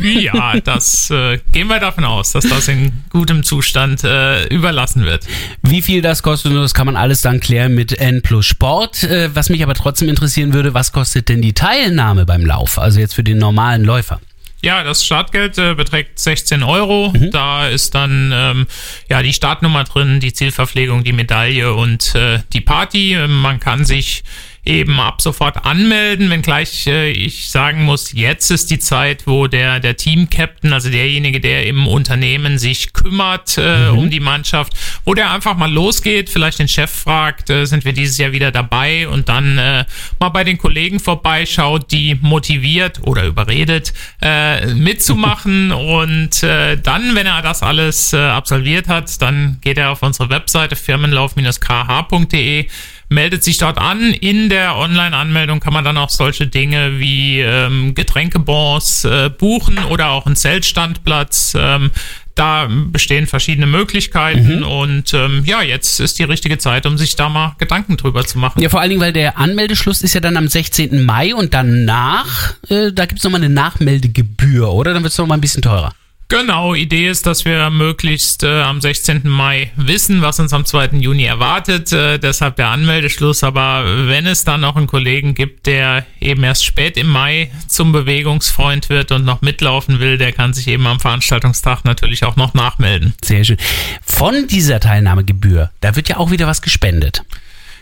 Ja, 0.00 0.60
das 0.60 1.10
äh, 1.10 1.38
gehen 1.52 1.68
wir 1.68 1.80
davon 1.80 2.04
aus, 2.04 2.32
dass 2.32 2.46
das 2.48 2.68
in 2.68 3.04
gutem 3.10 3.42
Zustand 3.42 4.04
äh, 4.04 4.46
überlassen 4.48 5.04
wird. 5.04 5.26
Wie 5.62 5.82
viel 5.82 6.02
das 6.02 6.22
kostet, 6.22 6.54
das 6.54 6.74
kann 6.74 6.86
man 6.86 6.96
alles 6.96 7.22
dann 7.22 7.40
klären 7.40 7.74
mit 7.74 7.98
N 7.98 8.22
plus 8.22 8.46
Sport. 8.46 9.02
Äh, 9.04 9.34
was 9.34 9.48
mich 9.48 9.62
aber 9.62 9.74
trotzdem 9.74 10.08
interessieren 10.16 10.54
würde, 10.54 10.72
was 10.72 10.92
kostet 10.92 11.28
denn 11.28 11.42
die 11.42 11.52
Teilnahme 11.52 12.24
beim 12.24 12.44
Lauf? 12.46 12.78
Also 12.78 13.00
jetzt 13.00 13.14
für 13.14 13.22
den 13.22 13.36
normalen 13.36 13.84
Läufer. 13.84 14.18
Ja, 14.62 14.82
das 14.82 15.04
Startgeld 15.04 15.58
äh, 15.58 15.74
beträgt 15.74 16.18
16 16.18 16.62
Euro. 16.62 17.12
Da 17.30 17.68
ist 17.68 17.94
dann 17.94 18.32
ähm, 18.34 18.66
ja 19.10 19.22
die 19.22 19.34
Startnummer 19.34 19.84
drin, 19.84 20.18
die 20.18 20.32
Zielverpflegung, 20.32 21.04
die 21.04 21.12
Medaille 21.12 21.74
und 21.74 22.14
äh, 22.14 22.40
die 22.54 22.62
Party. 22.62 23.12
Ähm, 23.14 23.42
Man 23.42 23.60
kann 23.60 23.84
sich 23.84 24.24
eben 24.66 24.98
ab 24.98 25.22
sofort 25.22 25.64
anmelden, 25.64 26.28
wenngleich 26.28 26.86
äh, 26.86 27.10
ich 27.10 27.50
sagen 27.50 27.84
muss, 27.84 28.12
jetzt 28.12 28.50
ist 28.50 28.70
die 28.70 28.78
Zeit, 28.78 29.26
wo 29.26 29.46
der, 29.46 29.80
der 29.80 29.96
Team-Captain, 29.96 30.72
also 30.72 30.90
derjenige, 30.90 31.40
der 31.40 31.66
im 31.66 31.86
Unternehmen 31.86 32.58
sich 32.58 32.92
kümmert 32.92 33.58
äh, 33.58 33.88
um 33.88 34.10
die 34.10 34.20
Mannschaft, 34.20 34.74
wo 35.04 35.14
der 35.14 35.30
einfach 35.30 35.56
mal 35.56 35.72
losgeht, 35.72 36.28
vielleicht 36.28 36.58
den 36.58 36.68
Chef 36.68 36.90
fragt, 36.90 37.48
äh, 37.48 37.64
sind 37.64 37.84
wir 37.84 37.92
dieses 37.92 38.18
Jahr 38.18 38.32
wieder 38.32 38.50
dabei 38.50 39.08
und 39.08 39.28
dann 39.28 39.56
äh, 39.58 39.84
mal 40.18 40.28
bei 40.30 40.44
den 40.44 40.58
Kollegen 40.58 40.98
vorbeischaut, 40.98 41.92
die 41.92 42.16
motiviert 42.20 43.00
oder 43.02 43.24
überredet, 43.24 43.92
äh, 44.20 44.74
mitzumachen 44.74 45.70
und 45.72 46.42
äh, 46.42 46.76
dann, 46.76 47.14
wenn 47.14 47.26
er 47.26 47.42
das 47.42 47.62
alles 47.62 48.12
äh, 48.12 48.18
absolviert 48.18 48.88
hat, 48.88 49.22
dann 49.22 49.58
geht 49.60 49.78
er 49.78 49.90
auf 49.90 50.02
unsere 50.02 50.28
Webseite 50.30 50.74
firmenlauf-kh.de 50.74 52.66
meldet 53.08 53.44
sich 53.44 53.58
dort 53.58 53.78
an. 53.78 54.12
In 54.12 54.48
der 54.48 54.76
Online-Anmeldung 54.76 55.60
kann 55.60 55.72
man 55.72 55.84
dann 55.84 55.96
auch 55.96 56.10
solche 56.10 56.46
Dinge 56.46 56.98
wie 56.98 57.40
ähm, 57.40 57.94
Getränkebons 57.94 59.04
äh, 59.04 59.30
buchen 59.30 59.78
oder 59.90 60.10
auch 60.10 60.26
einen 60.26 60.36
Zeltstandplatz. 60.36 61.54
Ähm, 61.58 61.90
da 62.34 62.68
bestehen 62.68 63.26
verschiedene 63.26 63.66
Möglichkeiten 63.66 64.62
und 64.62 65.14
ähm, 65.14 65.42
ja, 65.46 65.62
jetzt 65.62 66.00
ist 66.00 66.18
die 66.18 66.24
richtige 66.24 66.58
Zeit, 66.58 66.84
um 66.84 66.98
sich 66.98 67.16
da 67.16 67.30
mal 67.30 67.54
Gedanken 67.56 67.96
drüber 67.96 68.26
zu 68.26 68.38
machen. 68.38 68.60
Ja, 68.60 68.68
vor 68.68 68.82
allen 68.82 68.90
Dingen, 68.90 69.00
weil 69.00 69.14
der 69.14 69.38
Anmeldeschluss 69.38 70.02
ist 70.02 70.14
ja 70.14 70.20
dann 70.20 70.36
am 70.36 70.46
16. 70.46 71.02
Mai 71.02 71.34
und 71.34 71.54
danach, 71.54 72.52
äh, 72.68 72.92
da 72.92 73.06
gibt's 73.06 73.24
noch 73.24 73.30
nochmal 73.30 73.46
eine 73.46 73.54
Nachmeldegebühr, 73.54 74.70
oder? 74.70 74.92
Dann 74.92 75.02
wird's 75.02 75.16
noch 75.16 75.24
nochmal 75.24 75.38
ein 75.38 75.40
bisschen 75.40 75.62
teurer. 75.62 75.94
Genau, 76.28 76.74
Idee 76.74 77.08
ist, 77.08 77.24
dass 77.26 77.44
wir 77.44 77.70
möglichst 77.70 78.42
äh, 78.42 78.62
am 78.62 78.80
16. 78.80 79.28
Mai 79.28 79.70
wissen, 79.76 80.22
was 80.22 80.40
uns 80.40 80.52
am 80.52 80.64
2. 80.64 80.96
Juni 80.98 81.24
erwartet. 81.24 81.92
Äh, 81.92 82.18
deshalb 82.18 82.56
der 82.56 82.68
Anmeldeschluss. 82.68 83.44
Aber 83.44 83.84
wenn 84.08 84.26
es 84.26 84.42
dann 84.42 84.62
noch 84.62 84.74
einen 84.74 84.88
Kollegen 84.88 85.34
gibt, 85.34 85.66
der 85.66 86.04
eben 86.20 86.42
erst 86.42 86.64
spät 86.64 86.96
im 86.96 87.06
Mai 87.06 87.52
zum 87.68 87.92
Bewegungsfreund 87.92 88.88
wird 88.88 89.12
und 89.12 89.24
noch 89.24 89.40
mitlaufen 89.40 90.00
will, 90.00 90.18
der 90.18 90.32
kann 90.32 90.52
sich 90.52 90.66
eben 90.66 90.88
am 90.88 90.98
Veranstaltungstag 90.98 91.84
natürlich 91.84 92.24
auch 92.24 92.34
noch 92.34 92.54
nachmelden. 92.54 93.14
Sehr 93.24 93.44
schön. 93.44 93.58
Von 94.02 94.48
dieser 94.48 94.80
Teilnahmegebühr, 94.80 95.70
da 95.80 95.94
wird 95.94 96.08
ja 96.08 96.16
auch 96.16 96.32
wieder 96.32 96.48
was 96.48 96.60
gespendet. 96.60 97.22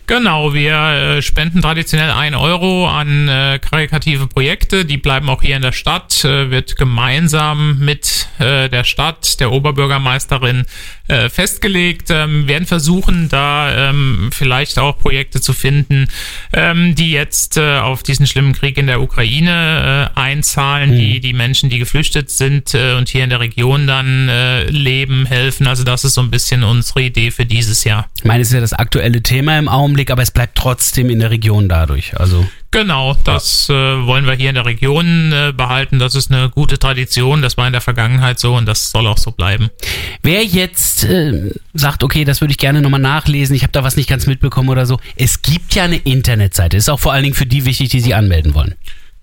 Genau, 0.07 0.53
wir 0.53 0.75
äh, 0.75 1.23
spenden 1.23 1.63
traditionell 1.63 2.11
ein 2.11 2.35
Euro 2.35 2.87
an 2.87 3.29
äh, 3.29 3.59
karikative 3.59 4.27
Projekte. 4.27 4.85
Die 4.85 4.99
bleiben 4.99 5.31
auch 5.31 5.41
hier 5.41 5.57
in 5.57 5.63
der 5.63 5.73
Stadt, 5.73 6.25
äh, 6.25 6.51
wird 6.51 6.77
gemeinsam 6.77 7.79
mit 7.79 8.29
äh, 8.39 8.69
der 8.69 8.85
Stadt, 8.85 9.41
der 9.41 9.51
Oberbürgermeisterin 9.51 10.67
äh, 11.09 11.29
festgelegt. 11.29 12.09
Ähm, 12.11 12.47
werden 12.49 12.67
versuchen, 12.67 13.29
da 13.29 13.91
ähm, 13.91 14.31
vielleicht 14.33 14.79
auch 14.79 14.99
Projekte 14.99 15.41
zu 15.41 15.53
finden, 15.53 16.09
ähm, 16.53 16.95
die 16.95 17.11
jetzt 17.11 17.57
äh, 17.57 17.79
auf 17.79 18.03
diesen 18.03 18.27
schlimmen 18.27 18.53
Krieg 18.53 18.77
in 18.77 18.87
der 18.87 19.01
Ukraine 19.01 20.11
äh, 20.15 20.19
einzahlen, 20.21 20.95
die 20.97 21.21
die 21.21 21.33
Menschen, 21.33 21.71
die 21.71 21.79
geflüchtet 21.79 22.31
sind 22.31 22.75
äh, 22.75 22.95
und 22.95 23.09
hier 23.09 23.25
in 23.25 23.31
der 23.31 23.41
Region 23.41 23.87
dann 23.87 24.29
äh, 24.29 24.65
leben, 24.65 25.27
helfen. 25.27 25.67
Also 25.67 25.83
das 25.85 26.05
ist 26.05 26.15
so 26.15 26.21
ein 26.21 26.31
bisschen 26.31 26.63
unsere 26.63 27.03
Idee 27.03 27.31
für 27.31 27.47
dieses 27.47 27.85
Jahr. 27.85 28.09
Ich 28.17 28.25
meine, 28.25 28.43
es 28.43 28.49
ist 28.49 28.55
ja 28.55 28.61
das 28.61 28.73
aktuelle 28.75 29.23
Thema 29.23 29.59
im 29.59 29.69
Augenblick, 29.69 29.94
aber 30.11 30.23
es 30.23 30.31
bleibt 30.31 30.57
trotzdem 30.57 31.11
in 31.11 31.21
der 31.21 31.31
Region 31.31 31.69
dadurch. 31.69 32.19
Also 32.19 32.47
Genau, 32.75 33.15
das 33.23 33.69
äh, 33.69 33.73
wollen 33.73 34.27
wir 34.27 34.33
hier 34.33 34.49
in 34.49 34.57
der 34.57 34.67
Region 34.67 35.31
äh, 35.31 35.53
behalten. 35.57 36.01
Das 36.01 36.17
ist 36.17 36.33
eine 36.33 36.51
gute 36.51 36.77
Tradition. 36.77 37.41
Das 37.41 37.57
war 37.57 37.69
in 37.69 37.73
der 37.73 37.81
Vergangenheit 37.81 38.41
so 38.41 38.57
und 38.57 38.67
das 38.67 38.91
soll 38.91 39.07
auch 39.07 39.17
so 39.17 39.31
bleiben. 39.31 39.71
wer 40.25 40.45
jetzt 40.45 41.05
äh, 41.05 41.53
sagt, 41.73 42.03
okay, 42.03 42.25
das 42.25 42.41
würde 42.41 42.51
ich 42.51 42.59
gerne 42.59 42.83
nochmal 42.83 42.99
nachlesen, 42.99 43.55
ich 43.55 43.63
habe 43.63 43.71
da 43.71 43.85
was 43.85 43.97
nicht 43.97 44.09
ganz 44.09 44.27
mitbekommen 44.27 44.71
oder 44.71 44.87
so, 44.87 44.99
es 45.15 45.41
gibt 45.43 45.77
ja 45.77 45.85
eine 45.85 45.99
Internetseite. 45.99 46.77
Ist 46.77 46.89
auch 46.89 46.99
vor 46.99 47.13
allen 47.13 47.23
Dingen 47.23 47.37
für 47.37 47.47
die 47.47 47.65
wichtig, 47.65 47.91
die 47.91 48.01
sich 48.01 48.17
anmelden 48.17 48.55
wollen. 48.55 48.75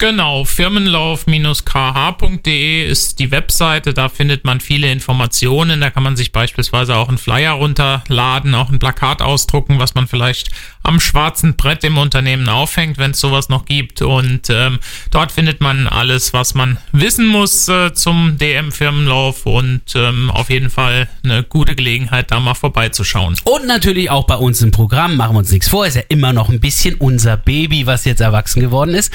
Genau, 0.02 0.44
firmenlauf-kh.de 0.46 2.90
ist 2.90 3.20
die 3.20 3.30
Webseite, 3.30 3.94
da 3.94 4.10
findet 4.10 4.46
man 4.46 4.60
viele 4.60 4.92
Informationen, 4.92 5.80
da 5.80 5.92
kann 5.92 6.02
man 6.02 6.18
sich 6.18 6.32
beispielsweise 6.32 6.96
auch 6.96 7.08
einen 7.08 7.20
Flyer 7.20 7.52
runterladen, 7.52 8.56
auch 8.56 8.72
ein 8.72 8.80
Plakat 8.80 9.22
ausdrucken, 9.22 9.78
was 9.78 9.94
man 9.94 10.08
vielleicht 10.08 10.50
am 10.82 11.00
schwarzen 11.00 11.56
Brett 11.56 11.84
im 11.84 12.00
Unternehmen 12.00 12.50
aufhängt, 12.50 12.98
wenn 12.98 13.12
es 13.12 13.20
sowas 13.20 13.50
noch 13.50 13.66
gibt. 13.66 14.02
Und 14.02 14.50
ähm, 14.50 14.80
dort 15.12 15.32
findet 15.32 15.62
man 15.62 15.88
alles, 15.88 16.34
was 16.34 16.56
man 16.56 16.80
wissen 16.92 17.28
muss 17.28 17.68
äh, 17.68 17.94
zum 17.94 18.40
DM-Firmenlauf 18.40 19.46
und 19.46 19.84
ähm, 19.94 20.32
auf 20.32 20.50
jeden 20.50 20.72
Fall 20.72 21.10
eine 21.24 21.44
gute 21.44 21.76
Gelegenheit, 21.76 22.32
da 22.32 22.40
mal 22.40 22.56
vorbeizuschauen. 22.56 23.36
Und 23.44 23.68
natürlich 23.68 24.10
auch 24.10 24.26
bei 24.26 24.36
uns 24.36 24.64
im 24.64 24.72
Programm, 24.72 25.16
machen 25.16 25.36
wir 25.36 25.40
uns 25.40 25.52
nichts 25.52 25.68
vor, 25.68 25.86
ist 25.86 25.96
ja 25.96 26.02
immer 26.10 26.34
noch 26.34 26.50
ein 26.50 26.60
bisschen 26.60 26.96
unser 26.96 27.38
Baby, 27.38 27.86
was 27.86 28.06
jetzt 28.06 28.22
erwachsen 28.22 28.62
geworden 28.62 28.96
ist. 28.96 29.14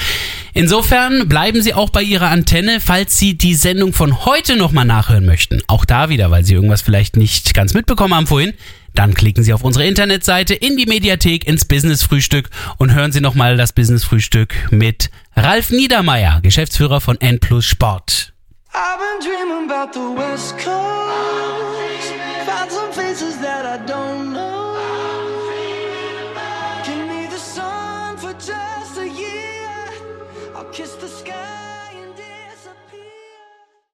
Insofern 0.57 1.29
bleiben 1.29 1.61
Sie 1.61 1.75
auch 1.75 1.91
bei 1.91 2.01
Ihrer 2.01 2.29
Antenne, 2.29 2.79
falls 2.81 3.15
Sie 3.15 3.37
die 3.37 3.53
Sendung 3.53 3.93
von 3.93 4.25
heute 4.25 4.55
nochmal 4.55 4.85
nachhören 4.85 5.23
möchten. 5.23 5.61
Auch 5.67 5.85
da 5.85 6.09
wieder, 6.09 6.31
weil 6.31 6.45
Sie 6.45 6.55
irgendwas 6.55 6.81
vielleicht 6.81 7.15
nicht 7.15 7.53
ganz 7.53 7.75
mitbekommen 7.75 8.15
haben 8.15 8.25
vorhin. 8.25 8.53
Dann 8.95 9.13
klicken 9.13 9.43
Sie 9.43 9.53
auf 9.53 9.63
unsere 9.63 9.85
Internetseite 9.85 10.55
in 10.55 10.75
die 10.75 10.87
Mediathek 10.87 11.45
ins 11.45 11.65
Business 11.65 12.01
Frühstück 12.01 12.49
und 12.79 12.95
hören 12.95 13.11
Sie 13.11 13.21
nochmal 13.21 13.55
das 13.55 13.71
Business 13.71 14.03
Frühstück 14.03 14.55
mit 14.71 15.11
Ralf 15.35 15.69
Niedermeyer, 15.69 16.41
Geschäftsführer 16.41 17.01
von 17.01 17.21
N 17.21 17.39
Plus 17.39 17.67
Sport. 17.67 18.33
I've 18.73 18.97
been. 18.97 19.17